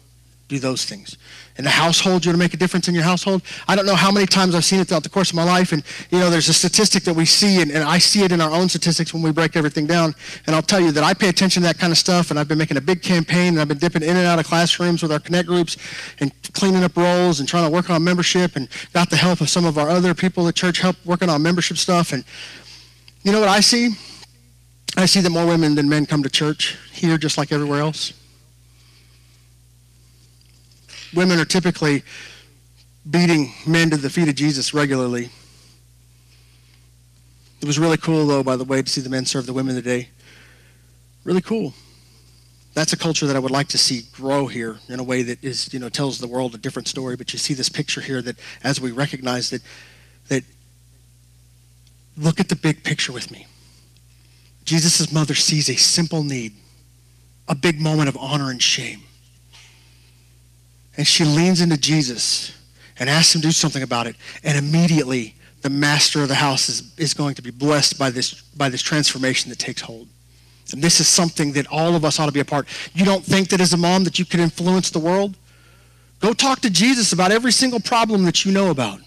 Do 0.50 0.60
those 0.60 0.86
things. 0.86 1.18
In 1.58 1.64
the 1.64 1.70
household, 1.70 2.26
you 2.26 2.30
want 2.30 2.36
to 2.36 2.46
make 2.46 2.54
a 2.54 2.58
difference 2.58 2.88
in 2.88 2.96
your 2.96 3.04
household? 3.04 3.42
I 3.68 3.76
don't 3.76 3.86
know 3.86 3.96
how 3.96 4.12
many 4.12 4.26
times 4.26 4.56
I've 4.56 4.66
seen 4.66 4.80
it 4.80 4.88
throughout 4.88 5.04
the 5.04 5.10
course 5.10 5.30
of 5.30 5.36
my 5.36 5.44
life. 5.44 5.72
And, 5.72 5.84
you 6.10 6.20
know, 6.20 6.30
there's 6.30 6.48
a 6.48 6.54
statistic 6.54 7.04
that 7.04 7.16
we 7.16 7.26
see, 7.26 7.62
and, 7.62 7.72
and 7.72 7.84
I 7.84 8.00
see 8.00 8.24
it 8.24 8.32
in 8.32 8.40
our 8.42 8.52
own 8.52 8.70
statistics 8.70 9.14
when 9.14 9.22
we 9.22 9.32
break 9.32 9.56
everything 9.56 9.86
down. 9.88 10.16
And 10.46 10.56
I'll 10.56 10.64
tell 10.64 10.80
you 10.80 10.92
that 10.92 11.04
I 11.04 11.14
pay 11.14 11.30
attention 11.30 11.62
to 11.64 11.68
that 11.68 11.78
kind 11.80 11.92
of 11.92 11.98
stuff, 11.98 12.30
and 12.30 12.40
I've 12.40 12.48
been 12.48 12.58
making 12.58 12.78
a 12.78 12.82
big 12.82 13.02
campaign, 13.02 13.50
and 13.50 13.62
I've 13.62 13.68
been 13.68 13.78
dipping 13.78 14.04
in 14.04 14.16
and 14.16 14.26
out 14.26 14.40
of 14.40 14.46
classrooms 14.46 15.02
with 15.04 15.12
our 15.12 15.20
Connect 15.20 15.48
groups 15.48 15.78
and 16.20 16.32
cleaning 16.54 16.84
up 16.84 16.96
rolls 16.98 17.40
and 17.40 17.50
trying 17.50 17.66
to 17.66 17.72
work 17.72 17.90
on 17.90 18.04
membership, 18.04 18.56
and 18.56 18.68
got 18.94 19.10
the 19.10 19.18
help 19.18 19.42
of 19.42 19.50
some 19.50 19.66
of 19.66 19.78
our 19.78 19.90
other 19.90 20.14
people 20.14 20.48
at 20.48 20.56
church 20.56 20.80
help 20.80 20.96
working 21.06 21.30
on 21.30 21.42
membership 21.42 21.78
stuff. 21.78 22.12
And 22.12 22.24
you 23.24 23.32
know 23.32 23.40
what 23.40 23.50
I 23.50 23.60
see? 23.60 23.90
I 24.98 25.06
see 25.06 25.22
that 25.22 25.30
more 25.30 25.46
women 25.46 25.76
than 25.76 25.88
men 25.90 26.06
come 26.06 26.24
to 26.24 26.30
church 26.30 26.78
here, 26.92 27.18
just 27.18 27.38
like 27.38 27.52
everywhere 27.52 27.82
else 27.82 28.14
women 31.14 31.40
are 31.40 31.46
typically 31.46 32.04
beating 33.10 33.52
men 33.66 33.90
to 33.90 33.98
the 33.98 34.10
feet 34.10 34.28
of 34.28 34.36
Jesus 34.36 34.74
regularly. 34.74 35.30
It 37.62 37.66
was 37.66 37.78
really 37.78 37.98
cool, 37.98 38.26
though, 38.28 38.44
by 38.44 38.56
the 38.56 38.64
way, 38.64 38.82
to 38.82 38.90
see 38.90 39.02
the 39.02 39.10
men 39.10 39.26
serve 39.26 39.46
the 39.46 39.54
women 39.54 39.76
today. 39.76 40.10
Really 41.24 41.42
cool. 41.42 41.74
That's 42.74 42.94
a 42.94 42.98
culture 42.98 43.26
that 43.28 43.36
I 43.36 43.40
would 43.40 43.52
like 43.52 43.68
to 43.70 43.78
see 43.78 44.04
grow 44.14 44.48
here 44.48 44.78
in 44.88 45.00
a 45.00 45.04
way 45.04 45.24
that 45.24 45.44
is, 45.44 45.74
you 45.74 45.80
know, 45.80 45.90
tells 45.90 46.20
the 46.20 46.28
world 46.28 46.56
a 46.56 46.58
different 46.58 46.88
story. 46.88 47.16
But 47.16 47.34
you 47.34 47.40
see 47.40 47.54
this 47.54 47.68
picture 47.68 48.00
here 48.00 48.22
that 48.22 48.38
as 48.64 48.80
we 48.80 48.92
recognize 48.92 49.50
that, 49.50 49.62
that 50.30 50.44
look 52.16 52.40
at 52.40 52.48
the 52.48 52.56
big 52.56 52.84
picture 52.84 53.12
with 53.12 53.32
me. 53.32 53.48
Jesus' 54.64 55.12
mother 55.12 55.34
sees 55.34 55.70
a 55.70 55.76
simple 55.76 56.24
need, 56.24 56.54
a 57.48 57.56
big 57.56 57.82
moment 57.82 58.08
of 58.08 58.16
honor 58.18 58.52
and 58.52 58.62
shame. 58.62 59.02
And 60.98 61.08
she 61.08 61.24
leans 61.24 61.62
into 61.62 61.78
Jesus 61.78 62.56
and 63.00 63.10
asks 63.10 63.36
him 63.36 63.42
to 63.42 63.48
do 63.48 63.52
something 63.52 63.84
about 63.84 64.08
it. 64.08 64.16
And 64.44 64.58
immediately, 64.58 65.36
the 65.62 65.70
master 65.70 66.22
of 66.22 66.28
the 66.28 66.36
house 66.36 66.70
is, 66.70 66.94
is 66.98 67.14
going 67.14 67.36
to 67.36 67.42
be 67.42 67.52
blessed 67.52 67.98
by 67.98 68.10
this, 68.10 68.42
by 68.42 68.70
this 68.70 68.82
transformation 68.82 69.50
that 69.50 69.60
takes 69.60 69.82
hold. 69.82 70.08
And 70.72 70.84
this 70.84 71.00
is 71.00 71.08
something 71.08 71.54
that 71.54 71.68
all 71.68 71.96
of 71.96 72.06
us 72.06 72.20
ought 72.20 72.28
to 72.28 72.32
be 72.32 72.40
a 72.42 72.46
part. 72.46 72.68
You 72.94 73.06
don't 73.06 73.24
think 73.24 73.50
that 73.50 73.62
as 73.62 73.74
a 73.74 73.78
mom 73.78 74.04
that 74.04 74.20
you 74.20 74.26
can 74.26 74.40
influence 74.40 74.90
the 74.92 75.00
world? 75.00 75.36
Go 76.20 76.34
talk 76.34 76.60
to 76.62 76.70
Jesus 76.70 77.14
about 77.14 77.32
every 77.32 77.52
single 77.52 77.80
problem 77.80 78.26
that 78.26 78.46
you 78.46 78.52
know 78.52 78.70
about. 78.70 79.00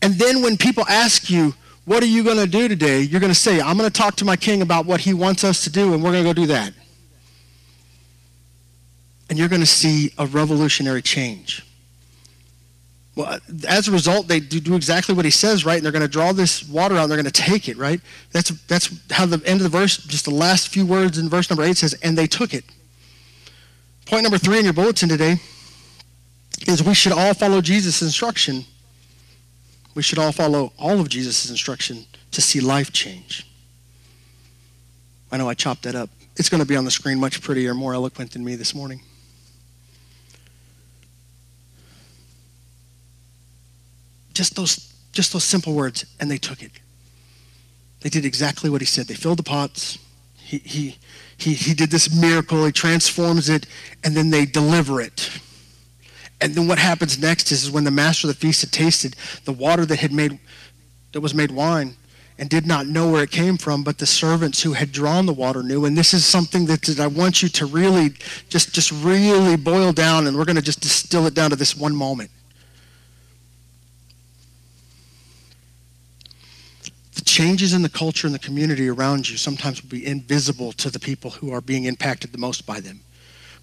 And 0.00 0.14
then 0.14 0.42
when 0.42 0.56
people 0.56 0.84
ask 0.88 1.30
you, 1.30 1.54
what 1.84 2.02
are 2.02 2.06
you 2.06 2.22
going 2.22 2.36
to 2.36 2.46
do 2.46 2.68
today? 2.68 3.00
You're 3.00 3.20
going 3.20 3.32
to 3.32 3.38
say, 3.38 3.60
I'm 3.60 3.76
going 3.76 3.90
to 3.90 3.98
talk 3.98 4.16
to 4.16 4.24
my 4.24 4.36
king 4.36 4.62
about 4.62 4.86
what 4.86 5.00
he 5.00 5.14
wants 5.14 5.42
us 5.42 5.64
to 5.64 5.70
do, 5.70 5.94
and 5.94 6.02
we're 6.02 6.12
going 6.12 6.24
to 6.24 6.30
go 6.30 6.34
do 6.34 6.46
that 6.46 6.72
and 9.32 9.38
you're 9.38 9.48
going 9.48 9.62
to 9.62 9.66
see 9.66 10.12
a 10.18 10.26
revolutionary 10.26 11.00
change. 11.00 11.64
Well, 13.16 13.28
uh, 13.28 13.38
as 13.66 13.88
a 13.88 13.90
result, 13.90 14.28
they 14.28 14.40
do 14.40 14.76
exactly 14.76 15.14
what 15.14 15.24
he 15.24 15.30
says, 15.30 15.64
right? 15.64 15.76
And 15.76 15.84
they're 15.86 15.90
going 15.90 16.02
to 16.02 16.06
draw 16.06 16.34
this 16.34 16.68
water 16.68 16.96
out 16.96 17.04
and 17.04 17.10
they're 17.10 17.16
going 17.16 17.32
to 17.32 17.42
take 17.42 17.66
it, 17.66 17.78
right? 17.78 17.98
That's, 18.32 18.50
that's 18.66 18.90
how 19.10 19.24
the 19.24 19.42
end 19.46 19.60
of 19.60 19.62
the 19.62 19.70
verse, 19.70 19.96
just 19.96 20.26
the 20.26 20.34
last 20.34 20.68
few 20.68 20.84
words 20.84 21.16
in 21.16 21.30
verse 21.30 21.48
number 21.48 21.62
8 21.62 21.74
says, 21.78 21.94
and 22.02 22.18
they 22.18 22.26
took 22.26 22.52
it. 22.52 22.66
Point 24.04 24.24
number 24.24 24.36
three 24.36 24.58
in 24.58 24.64
your 24.64 24.74
bulletin 24.74 25.08
today 25.08 25.36
is 26.66 26.82
we 26.82 26.92
should 26.92 27.12
all 27.12 27.32
follow 27.32 27.62
Jesus' 27.62 28.02
instruction. 28.02 28.66
We 29.94 30.02
should 30.02 30.18
all 30.18 30.32
follow 30.32 30.74
all 30.78 31.00
of 31.00 31.08
Jesus' 31.08 31.48
instruction 31.48 32.04
to 32.32 32.42
see 32.42 32.60
life 32.60 32.92
change. 32.92 33.46
I 35.30 35.38
know 35.38 35.48
I 35.48 35.54
chopped 35.54 35.84
that 35.84 35.94
up. 35.94 36.10
It's 36.36 36.50
going 36.50 36.60
to 36.60 36.68
be 36.68 36.76
on 36.76 36.84
the 36.84 36.90
screen 36.90 37.18
much 37.18 37.40
prettier, 37.40 37.72
more 37.72 37.94
eloquent 37.94 38.32
than 38.32 38.44
me 38.44 38.56
this 38.56 38.74
morning. 38.74 39.00
Just 44.32 44.56
those, 44.56 44.92
just 45.12 45.32
those 45.32 45.44
simple 45.44 45.74
words, 45.74 46.04
and 46.20 46.30
they 46.30 46.38
took 46.38 46.62
it. 46.62 46.72
They 48.00 48.08
did 48.08 48.24
exactly 48.24 48.68
what 48.70 48.80
he 48.80 48.86
said. 48.86 49.06
They 49.06 49.14
filled 49.14 49.38
the 49.38 49.44
pots. 49.44 49.98
He, 50.36 50.58
he, 50.58 50.98
he, 51.36 51.54
he 51.54 51.74
did 51.74 51.90
this 51.90 52.14
miracle. 52.14 52.64
He 52.66 52.72
transforms 52.72 53.48
it, 53.48 53.66
and 54.02 54.16
then 54.16 54.30
they 54.30 54.44
deliver 54.44 55.00
it. 55.00 55.30
And 56.40 56.54
then 56.56 56.66
what 56.66 56.78
happens 56.78 57.20
next 57.20 57.52
is, 57.52 57.62
is 57.64 57.70
when 57.70 57.84
the 57.84 57.92
master 57.92 58.28
of 58.28 58.34
the 58.34 58.40
feast 58.40 58.62
had 58.62 58.72
tasted 58.72 59.14
the 59.44 59.52
water 59.52 59.86
that 59.86 60.00
had 60.00 60.12
made 60.12 60.40
that 61.12 61.20
was 61.20 61.34
made 61.34 61.50
wine 61.50 61.94
and 62.38 62.48
did 62.48 62.66
not 62.66 62.86
know 62.86 63.10
where 63.10 63.22
it 63.22 63.30
came 63.30 63.58
from, 63.58 63.84
but 63.84 63.98
the 63.98 64.06
servants 64.06 64.62
who 64.62 64.72
had 64.72 64.90
drawn 64.90 65.26
the 65.26 65.32
water 65.32 65.62
knew. 65.62 65.84
And 65.84 65.96
this 65.96 66.12
is 66.12 66.24
something 66.24 66.66
that, 66.66 66.82
that 66.82 66.98
I 66.98 67.06
want 67.06 67.42
you 67.42 67.48
to 67.50 67.66
really 67.66 68.14
just 68.48 68.74
just 68.74 68.90
really 68.90 69.56
boil 69.56 69.92
down, 69.92 70.26
and 70.26 70.36
we're 70.36 70.44
going 70.44 70.56
to 70.56 70.62
just 70.62 70.80
distill 70.80 71.26
it 71.26 71.34
down 71.34 71.50
to 71.50 71.56
this 71.56 71.76
one 71.76 71.94
moment. 71.94 72.30
Changes 77.32 77.72
in 77.72 77.80
the 77.80 77.88
culture 77.88 78.26
and 78.26 78.34
the 78.34 78.38
community 78.38 78.90
around 78.90 79.26
you 79.26 79.38
sometimes 79.38 79.82
will 79.82 79.88
be 79.88 80.06
invisible 80.06 80.70
to 80.72 80.90
the 80.90 81.00
people 81.00 81.30
who 81.30 81.50
are 81.50 81.62
being 81.62 81.84
impacted 81.84 82.30
the 82.30 82.38
most 82.38 82.66
by 82.66 82.78
them. 82.78 83.00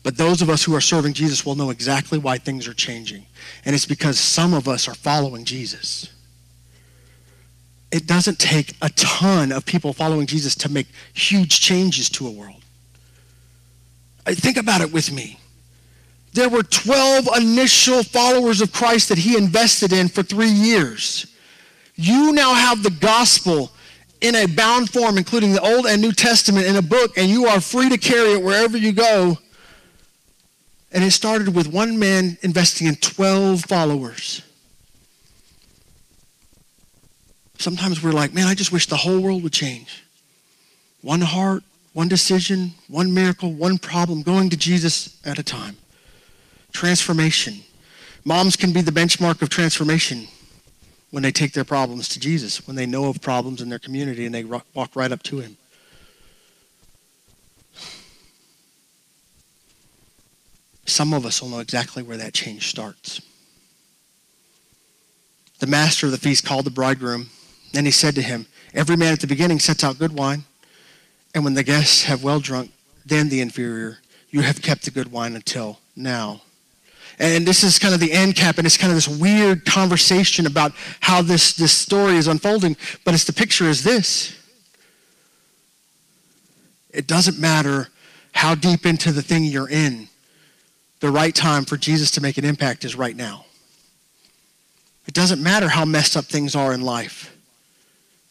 But 0.02 0.18
those 0.18 0.42
of 0.42 0.50
us 0.50 0.64
who 0.64 0.76
are 0.76 0.82
serving 0.82 1.14
Jesus 1.14 1.46
will 1.46 1.54
know 1.54 1.70
exactly 1.70 2.18
why 2.18 2.40
things 2.40 2.68
are 2.68 2.74
changing. 2.74 3.28
And 3.66 3.76
it's 3.76 3.86
because 3.86 4.20
some 4.20 4.56
of 4.56 4.68
us 4.68 4.88
are 4.88 4.96
following 4.96 5.46
Jesus. 5.46 6.12
It 7.92 8.08
doesn't 8.08 8.40
take 8.40 8.74
a 8.82 8.90
ton 8.90 9.52
of 9.52 9.66
people 9.66 9.94
following 9.94 10.26
Jesus 10.26 10.56
to 10.56 10.70
make 10.70 10.88
huge 11.14 11.60
changes 11.60 12.10
to 12.12 12.28
a 12.28 12.32
world. 12.32 12.64
Think 14.26 14.58
about 14.58 14.82
it 14.82 14.92
with 14.92 15.12
me. 15.12 15.40
There 16.34 16.50
were 16.50 16.64
12 16.64 17.28
initial 17.38 18.02
followers 18.04 18.62
of 18.62 18.74
Christ 18.74 19.10
that 19.10 19.20
he 19.20 19.38
invested 19.38 19.94
in 19.94 20.08
for 20.08 20.24
three 20.24 20.50
years. 20.50 21.28
You 22.02 22.32
now 22.32 22.54
have 22.54 22.82
the 22.82 22.92
gospel 22.92 23.72
in 24.22 24.36
a 24.36 24.46
bound 24.46 24.90
form, 24.90 25.18
including 25.18 25.52
the 25.52 25.62
Old 25.62 25.86
and 25.86 26.02
New 26.02 26.12
Testament 26.12 26.66
in 26.66 26.76
a 26.76 26.82
book, 26.82 27.18
and 27.18 27.30
you 27.30 27.46
are 27.48 27.60
free 27.60 27.90
to 27.90 27.98
carry 27.98 28.34
it 28.34 28.42
wherever 28.42 28.78
you 28.78 28.94
go 28.94 29.38
and 30.92 31.04
it 31.04 31.12
started 31.12 31.54
with 31.56 31.68
one 31.68 32.00
man 32.00 32.38
investing 32.42 32.88
in 32.88 32.96
12 32.96 33.66
followers. 33.66 34.42
Sometimes 37.58 38.02
we're 38.02 38.12
like, 38.12 38.34
man, 38.34 38.48
I 38.48 38.56
just 38.56 38.72
wish 38.72 38.88
the 38.88 38.96
whole 38.96 39.20
world 39.20 39.44
would 39.44 39.54
change. 39.54 40.04
One 41.02 41.22
heart, 41.22 41.64
one 41.94 42.08
decision, 42.08 42.72
one 42.88 43.14
miracle, 43.14 43.52
one 43.52 43.78
problem, 43.78 44.22
going 44.22 44.50
to 44.50 44.58
Jesus 44.58 45.20
at 45.26 45.38
a 45.38 45.44
time. 45.44 45.78
Transformation. 46.72 47.56
Moms 48.24 48.56
can 48.56 48.72
be 48.72 48.82
the 48.82 48.92
benchmark 48.92 49.42
of 49.42 49.50
transformation 49.50 50.28
when 51.12 51.24
they 51.24 51.32
take 51.32 51.54
their 51.54 51.64
problems 51.64 52.08
to 52.10 52.20
Jesus, 52.20 52.68
when 52.68 52.76
they 52.76 52.86
know 52.86 53.06
of 53.06 53.22
problems 53.22 53.62
in 53.62 53.70
their 53.70 53.80
community 53.80 54.26
and 54.26 54.36
they 54.36 54.44
walk 54.44 54.96
right 54.96 55.12
up 55.12 55.24
to 55.24 55.40
him. 55.40 55.58
Some 60.86 61.14
of 61.14 61.26
us 61.26 61.42
will 61.42 61.50
know 61.50 61.60
exactly 61.60 62.04
where 62.04 62.18
that 62.18 62.34
change 62.34 62.68
starts. 62.68 63.22
The 65.60 65.68
master 65.68 66.08
of 66.08 66.12
the 66.12 66.18
feast 66.18 66.46
called 66.46 66.66
the 66.66 66.72
bridegroom, 66.72 67.30
and 67.76 67.86
he 67.86 67.92
said 67.92 68.16
to 68.16 68.22
him, 68.22 68.48
Every 68.74 68.96
man 68.96 69.14
at 69.14 69.20
the 69.20 69.28
beginning 69.28 69.60
sets 69.60 69.84
out 69.84 70.00
good 70.00 70.14
wine, 70.14 70.46
and 71.34 71.44
when 71.44 71.54
the 71.54 71.64
guests 71.64 72.04
have 72.04 72.24
well 72.24 72.40
drunk, 72.40 72.72
then 73.06 73.30
the 73.30 73.42
inferior. 73.42 74.00
You 74.30 74.42
have 74.42 74.62
kept 74.62 74.86
the 74.86 74.92
good 74.92 75.12
wine 75.12 75.36
until 75.36 75.80
now. 75.96 76.42
And 77.20 77.46
this 77.46 77.64
is 77.64 77.78
kind 77.78 77.94
of 77.94 78.00
the 78.00 78.14
end 78.14 78.36
cap, 78.36 78.58
and 78.58 78.66
it's 78.66 78.78
kind 78.78 78.92
of 78.92 78.96
this 78.96 79.08
weird 79.08 79.66
conversation 79.66 80.46
about 80.46 80.72
how 81.02 81.22
this, 81.22 81.54
this 81.54 81.74
story 81.74 82.16
is 82.16 82.28
unfolding, 82.28 82.78
but 83.04 83.14
it's 83.14 83.26
the 83.26 83.34
picture 83.34 83.66
is 83.66 83.84
this. 83.84 84.36
It 86.92 87.08
doesn't 87.08 87.38
matter 87.38 87.90
how 88.32 88.56
deep 88.56 88.86
into 88.86 89.12
the 89.12 89.22
thing 89.22 89.44
you're 89.44 89.70
in 89.70 90.08
the 91.00 91.12
right 91.12 91.34
time 91.34 91.66
for 91.66 91.78
Jesus 91.78 92.12
to 92.12 92.22
make 92.22 92.38
an 92.38 92.46
impact 92.46 92.84
is 92.84 92.96
right 92.96 93.16
now. 93.16 93.46
It 95.08 95.14
doesn't 95.14 95.42
matter 95.42 95.70
how 95.70 95.86
messed 95.86 96.16
up 96.18 96.26
things 96.26 96.56
are 96.56 96.74
in 96.74 96.82
life. 96.82 97.36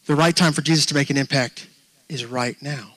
The 0.05 0.15
right 0.15 0.35
time 0.35 0.53
for 0.53 0.61
Jesus 0.61 0.85
to 0.87 0.95
make 0.95 1.09
an 1.09 1.17
impact 1.17 1.67
is 2.07 2.25
right 2.25 2.59
now. 2.61 2.93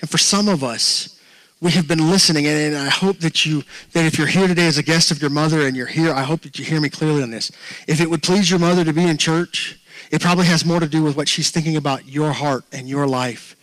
And 0.00 0.10
for 0.10 0.18
some 0.18 0.48
of 0.48 0.64
us, 0.64 1.17
we 1.60 1.72
have 1.72 1.88
been 1.88 2.10
listening, 2.10 2.46
and 2.46 2.76
I 2.76 2.88
hope 2.88 3.18
that 3.18 3.44
you, 3.44 3.64
that 3.92 4.04
if 4.04 4.16
you're 4.16 4.28
here 4.28 4.46
today 4.46 4.66
as 4.66 4.78
a 4.78 4.82
guest 4.82 5.10
of 5.10 5.20
your 5.20 5.30
mother 5.30 5.66
and 5.66 5.76
you're 5.76 5.86
here, 5.86 6.12
I 6.12 6.22
hope 6.22 6.42
that 6.42 6.58
you 6.58 6.64
hear 6.64 6.80
me 6.80 6.88
clearly 6.88 7.22
on 7.22 7.30
this. 7.30 7.50
If 7.88 8.00
it 8.00 8.08
would 8.08 8.22
please 8.22 8.48
your 8.48 8.60
mother 8.60 8.84
to 8.84 8.92
be 8.92 9.04
in 9.04 9.16
church, 9.16 9.80
it 10.10 10.20
probably 10.20 10.46
has 10.46 10.64
more 10.64 10.80
to 10.80 10.86
do 10.86 11.02
with 11.02 11.16
what 11.16 11.28
she's 11.28 11.50
thinking 11.50 11.76
about 11.76 12.06
your 12.06 12.32
heart 12.32 12.64
and 12.72 12.88
your 12.88 13.06
life 13.06 13.56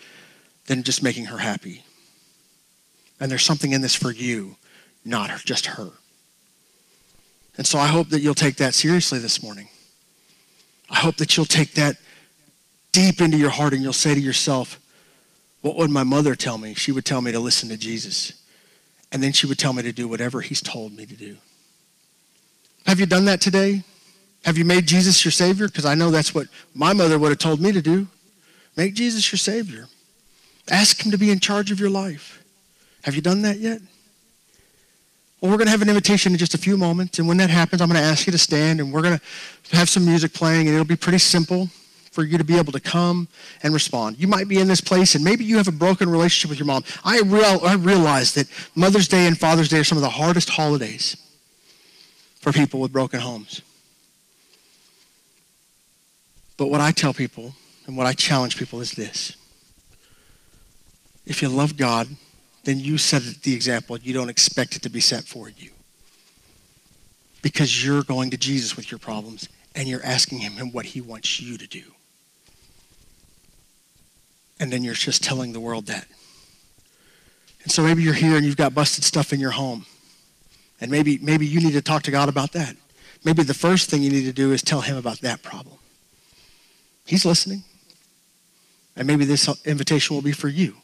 than 0.67 0.83
just 0.83 1.03
making 1.03 1.25
her 1.25 1.37
happy. 1.37 1.83
And 3.19 3.31
there's 3.31 3.43
something 3.43 3.71
in 3.71 3.81
this 3.81 3.95
for 3.95 4.11
you 4.11 4.57
not 5.05 5.29
just 5.45 5.67
her. 5.67 5.91
And 7.57 7.65
so 7.65 7.79
I 7.79 7.87
hope 7.87 8.09
that 8.09 8.21
you'll 8.21 8.33
take 8.33 8.57
that 8.57 8.73
seriously 8.73 9.19
this 9.19 9.41
morning. 9.41 9.69
I 10.89 10.95
hope 10.95 11.17
that 11.17 11.37
you'll 11.37 11.45
take 11.45 11.73
that 11.75 11.97
deep 12.91 13.21
into 13.21 13.37
your 13.37 13.51
heart 13.51 13.73
and 13.73 13.81
you'll 13.81 13.93
say 13.93 14.13
to 14.13 14.19
yourself, 14.19 14.79
what 15.65 15.77
would 15.77 15.89
my 15.89 16.03
mother 16.03 16.35
tell 16.35 16.59
me? 16.59 16.75
She 16.75 16.91
would 16.91 17.05
tell 17.05 17.21
me 17.21 17.31
to 17.31 17.39
listen 17.39 17.69
to 17.69 17.77
Jesus. 17.77 18.33
And 19.11 19.23
then 19.23 19.31
she 19.31 19.47
would 19.47 19.57
tell 19.57 19.73
me 19.73 19.81
to 19.81 19.91
do 19.91 20.07
whatever 20.07 20.41
he's 20.41 20.61
told 20.61 20.95
me 20.95 21.07
to 21.07 21.15
do. 21.15 21.37
Have 22.85 22.99
you 22.99 23.07
done 23.07 23.25
that 23.25 23.41
today? 23.41 23.81
Have 24.43 24.59
you 24.59 24.63
made 24.63 24.85
Jesus 24.85 25.25
your 25.25 25.31
Savior? 25.31 25.65
Because 25.65 25.85
I 25.85 25.95
know 25.95 26.11
that's 26.11 26.35
what 26.35 26.45
my 26.75 26.93
mother 26.93 27.17
would 27.17 27.29
have 27.29 27.39
told 27.39 27.59
me 27.61 27.71
to 27.71 27.81
do. 27.81 28.05
Make 28.77 28.93
Jesus 28.93 29.31
your 29.31 29.39
Savior. 29.39 29.87
Ask 30.69 31.03
him 31.03 31.11
to 31.11 31.17
be 31.17 31.31
in 31.31 31.39
charge 31.39 31.71
of 31.71 31.79
your 31.79 31.89
life. 31.89 32.43
Have 33.01 33.15
you 33.15 33.21
done 33.21 33.41
that 33.41 33.57
yet? 33.57 33.81
Well, 35.41 35.49
we're 35.49 35.57
going 35.57 35.65
to 35.65 35.71
have 35.71 35.81
an 35.81 35.89
invitation 35.89 36.33
in 36.33 36.37
just 36.37 36.53
a 36.53 36.59
few 36.59 36.77
moments. 36.77 37.17
And 37.17 37.27
when 37.27 37.37
that 37.37 37.49
happens, 37.49 37.81
I'm 37.81 37.89
going 37.89 37.99
to 37.99 38.05
ask 38.05 38.27
you 38.27 38.31
to 38.31 38.37
stand 38.37 38.79
and 38.79 38.93
we're 38.93 39.01
going 39.01 39.17
to 39.17 39.75
have 39.75 39.89
some 39.89 40.05
music 40.05 40.31
playing. 40.31 40.67
And 40.67 40.75
it'll 40.75 40.85
be 40.85 40.95
pretty 40.95 41.17
simple 41.17 41.71
for 42.15 42.23
you 42.23 42.37
to 42.37 42.45
be 42.45 42.57
able 42.57 42.71
to 42.71 42.79
come 42.79 43.27
and 43.61 43.73
respond. 43.73 44.17
You 44.17 44.27
might 44.27 44.47
be 44.47 44.57
in 44.57 44.69
this 44.69 44.79
place 44.79 45.15
and 45.15 45.23
maybe 45.23 45.43
you 45.43 45.57
have 45.57 45.67
a 45.67 45.73
broken 45.73 46.09
relationship 46.09 46.49
with 46.49 46.57
your 46.57 46.65
mom. 46.65 46.85
I, 47.03 47.19
real, 47.19 47.59
I 47.61 47.75
realize 47.75 48.33
that 48.35 48.47
Mother's 48.73 49.09
Day 49.09 49.27
and 49.27 49.37
Father's 49.37 49.67
Day 49.67 49.79
are 49.79 49.83
some 49.83 49.97
of 49.97 50.01
the 50.01 50.09
hardest 50.09 50.49
holidays 50.49 51.17
for 52.39 52.53
people 52.53 52.79
with 52.79 52.93
broken 52.93 53.19
homes. 53.19 53.61
But 56.55 56.67
what 56.67 56.79
I 56.79 56.91
tell 56.91 57.13
people 57.13 57.53
and 57.85 57.97
what 57.97 58.07
I 58.07 58.13
challenge 58.13 58.55
people 58.55 58.79
is 58.79 58.93
this. 58.93 59.35
If 61.25 61.41
you 61.41 61.49
love 61.49 61.75
God, 61.75 62.07
then 62.63 62.79
you 62.79 62.97
set 62.97 63.23
the 63.43 63.53
example. 63.53 63.97
You 63.97 64.13
don't 64.13 64.29
expect 64.29 64.77
it 64.77 64.83
to 64.83 64.89
be 64.89 65.01
set 65.01 65.25
for 65.25 65.49
you. 65.49 65.71
Because 67.41 67.85
you're 67.85 68.03
going 68.03 68.29
to 68.29 68.37
Jesus 68.37 68.77
with 68.77 68.89
your 68.89 68.99
problems 68.99 69.49
and 69.75 69.89
you're 69.89 70.05
asking 70.05 70.37
him 70.39 70.71
what 70.71 70.85
he 70.85 71.01
wants 71.01 71.41
you 71.41 71.57
to 71.57 71.67
do. 71.67 71.83
And 74.59 74.71
then 74.71 74.83
you're 74.83 74.93
just 74.93 75.23
telling 75.23 75.53
the 75.53 75.59
world 75.59 75.87
that. 75.87 76.07
And 77.63 77.71
so 77.71 77.83
maybe 77.83 78.03
you're 78.03 78.13
here 78.13 78.37
and 78.37 78.45
you've 78.45 78.57
got 78.57 78.73
busted 78.73 79.03
stuff 79.03 79.33
in 79.33 79.39
your 79.39 79.51
home. 79.51 79.85
And 80.79 80.91
maybe, 80.91 81.17
maybe 81.21 81.45
you 81.47 81.59
need 81.59 81.73
to 81.73 81.81
talk 81.81 82.03
to 82.03 82.11
God 82.11 82.29
about 82.29 82.51
that. 82.53 82.75
Maybe 83.23 83.43
the 83.43 83.53
first 83.53 83.89
thing 83.89 84.03
you 84.03 84.11
need 84.11 84.25
to 84.25 84.33
do 84.33 84.51
is 84.51 84.61
tell 84.61 84.81
him 84.81 84.97
about 84.97 85.21
that 85.21 85.41
problem. 85.41 85.77
He's 87.05 87.25
listening. 87.25 87.63
And 88.95 89.07
maybe 89.07 89.25
this 89.25 89.49
invitation 89.65 90.15
will 90.15 90.21
be 90.21 90.31
for 90.31 90.47
you. 90.47 90.75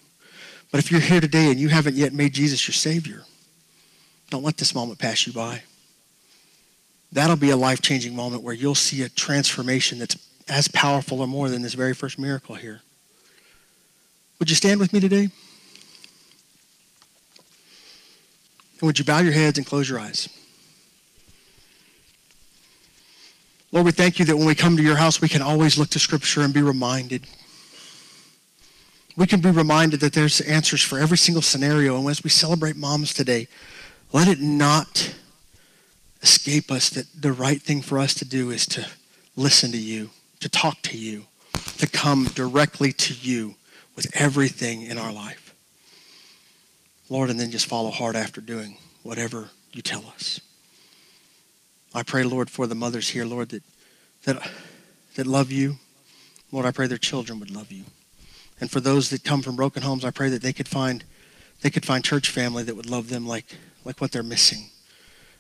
But 0.72 0.80
if 0.80 0.92
you're 0.92 1.02
here 1.02 1.22
today 1.22 1.52
and 1.52 1.60
you 1.60 1.70
haven't 1.70 1.96
yet 1.96 2.14
made 2.14 2.34
Jesus 2.34 2.68
your 2.68 2.74
Savior, 2.74 3.24
don't 4.30 4.44
let 4.44 4.58
this 4.58 4.74
moment 4.74 5.00
pass 5.00 5.28
you 5.28 5.34
by. 5.34 5.64
That'll 7.12 7.36
be 7.36 7.50
a 7.50 7.58
life 7.58 7.82
changing 7.82 8.16
moment 8.16 8.42
where 8.42 8.54
you'll 8.54 8.74
see 8.74 9.04
a 9.04 9.10
transformation 9.10 10.00
that's 10.00 10.18
as 10.48 10.68
powerful 10.68 11.22
or 11.22 11.28
more 11.28 11.50
than 11.50 11.62
this 11.62 11.74
very 11.74 11.94
first 11.94 12.18
miracle 12.18 12.56
here. 12.56 12.82
Would 14.42 14.50
you 14.50 14.56
stand 14.56 14.80
with 14.80 14.92
me 14.92 15.00
today? 15.00 15.30
And 18.80 18.82
would 18.82 18.98
you 18.98 19.06
bow 19.06 19.20
your 19.20 19.34
heads 19.34 19.60
and 19.60 19.68
close 19.68 19.88
your 19.88 20.00
eyes? 20.00 20.28
Lord, 23.72 23.86
we 23.86 23.92
thank 23.92 24.18
you 24.18 24.26
that 24.26 24.36
when 24.36 24.48
we 24.48 24.56
come 24.56 24.76
to 24.76 24.84
your 24.84 24.98
house, 24.98 25.22
we 25.22 25.30
can 25.30 25.44
always 25.44 25.78
look 25.78 25.92
to 25.92 26.00
Scripture 26.00 26.42
and 26.42 26.54
be 26.54 26.64
reminded 26.64 27.28
we 29.18 29.28
can 29.28 29.42
be 29.42 29.52
reminded 29.52 30.00
that 30.00 30.14
there's 30.14 30.42
answers 30.42 30.82
for 30.82 30.98
every 30.98 31.18
single 31.18 31.42
scenario. 31.42 31.98
And 31.98 32.08
as 32.10 32.24
we 32.24 32.30
celebrate 32.30 32.76
moms 32.76 33.14
today, 33.14 33.48
let 34.14 34.28
it 34.28 34.40
not 34.40 35.14
escape 36.22 36.72
us 36.72 36.90
that 36.92 37.06
the 37.20 37.32
right 37.32 37.62
thing 37.62 37.82
for 37.82 38.00
us 38.00 38.14
to 38.16 38.26
do 38.26 38.52
is 38.52 38.66
to 38.68 38.88
listen 39.36 39.72
to 39.72 39.78
you, 39.78 40.10
to 40.40 40.50
talk 40.50 40.82
to 40.84 40.98
you, 40.98 41.26
to 41.78 41.88
come 41.88 42.26
directly 42.34 42.94
to 42.94 43.14
you 43.14 43.56
with 43.96 44.08
everything 44.14 44.84
in 44.84 44.98
our 44.98 45.12
life. 45.12 45.54
Lord, 47.10 47.30
and 47.30 47.40
then 47.40 47.52
just 47.52 47.66
follow 47.66 47.92
hard 47.92 48.16
after 48.16 48.40
doing 48.40 48.78
whatever 49.04 49.50
you 49.74 49.82
tell 49.82 50.06
us. 50.06 50.40
I 51.94 52.04
pray, 52.04 52.24
Lord, 52.24 52.50
for 52.50 52.68
the 52.68 52.76
mothers 52.76 53.10
here, 53.10 53.26
Lord, 53.26 53.50
that, 53.50 53.64
that, 54.24 54.50
that 55.16 55.28
love 55.28 55.52
you. 55.52 55.76
Lord, 56.52 56.66
I 56.66 56.72
pray 56.72 56.88
their 56.88 56.98
children 56.98 57.40
would 57.40 57.52
love 57.52 57.72
you. 57.72 57.84
And 58.62 58.70
for 58.70 58.80
those 58.80 59.10
that 59.10 59.24
come 59.24 59.42
from 59.42 59.56
broken 59.56 59.84
homes, 59.84 60.06
I 60.06 60.12
pray 60.12 60.30
that 60.30 60.42
they 60.42 60.54
could 60.54 60.68
find 60.68 61.04
they 61.62 61.70
could 61.70 61.86
find 61.86 62.04
church 62.04 62.30
family 62.30 62.64
that 62.64 62.76
would 62.76 62.90
love 62.90 63.10
them 63.10 63.28
like 63.28 63.46
like 63.86 64.00
what 64.00 64.12
they're 64.12 64.24
missing. 64.24 64.70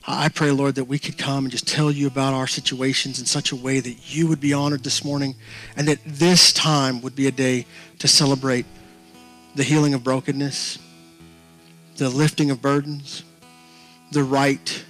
I 0.07 0.29
pray, 0.29 0.49
Lord, 0.51 0.75
that 0.75 0.85
we 0.85 0.97
could 0.97 1.17
come 1.17 1.45
and 1.45 1.51
just 1.51 1.67
tell 1.67 1.91
you 1.91 2.07
about 2.07 2.33
our 2.33 2.47
situations 2.47 3.19
in 3.19 3.25
such 3.25 3.51
a 3.51 3.55
way 3.55 3.79
that 3.79 4.15
you 4.15 4.27
would 4.27 4.39
be 4.39 4.51
honored 4.51 4.83
this 4.83 5.05
morning 5.05 5.35
and 5.75 5.87
that 5.87 5.99
this 6.05 6.51
time 6.51 7.01
would 7.01 7.15
be 7.15 7.27
a 7.27 7.31
day 7.31 7.67
to 7.99 8.07
celebrate 8.07 8.65
the 9.55 9.63
healing 9.63 9.93
of 9.93 10.03
brokenness, 10.03 10.79
the 11.97 12.09
lifting 12.09 12.49
of 12.49 12.61
burdens, 12.61 13.23
the 14.11 14.23
right, 14.23 14.83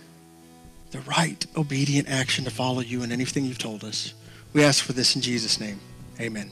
the 0.91 1.01
right 1.01 1.45
obedient 1.57 2.07
action 2.09 2.45
to 2.45 2.51
follow 2.51 2.79
you 2.79 3.03
in 3.03 3.11
anything 3.11 3.43
you've 3.43 3.57
told 3.57 3.83
us. 3.83 4.13
We 4.53 4.63
ask 4.63 4.83
for 4.83 4.93
this 4.93 5.15
in 5.15 5.21
Jesus' 5.21 5.59
name. 5.59 5.79
Amen. 6.19 6.51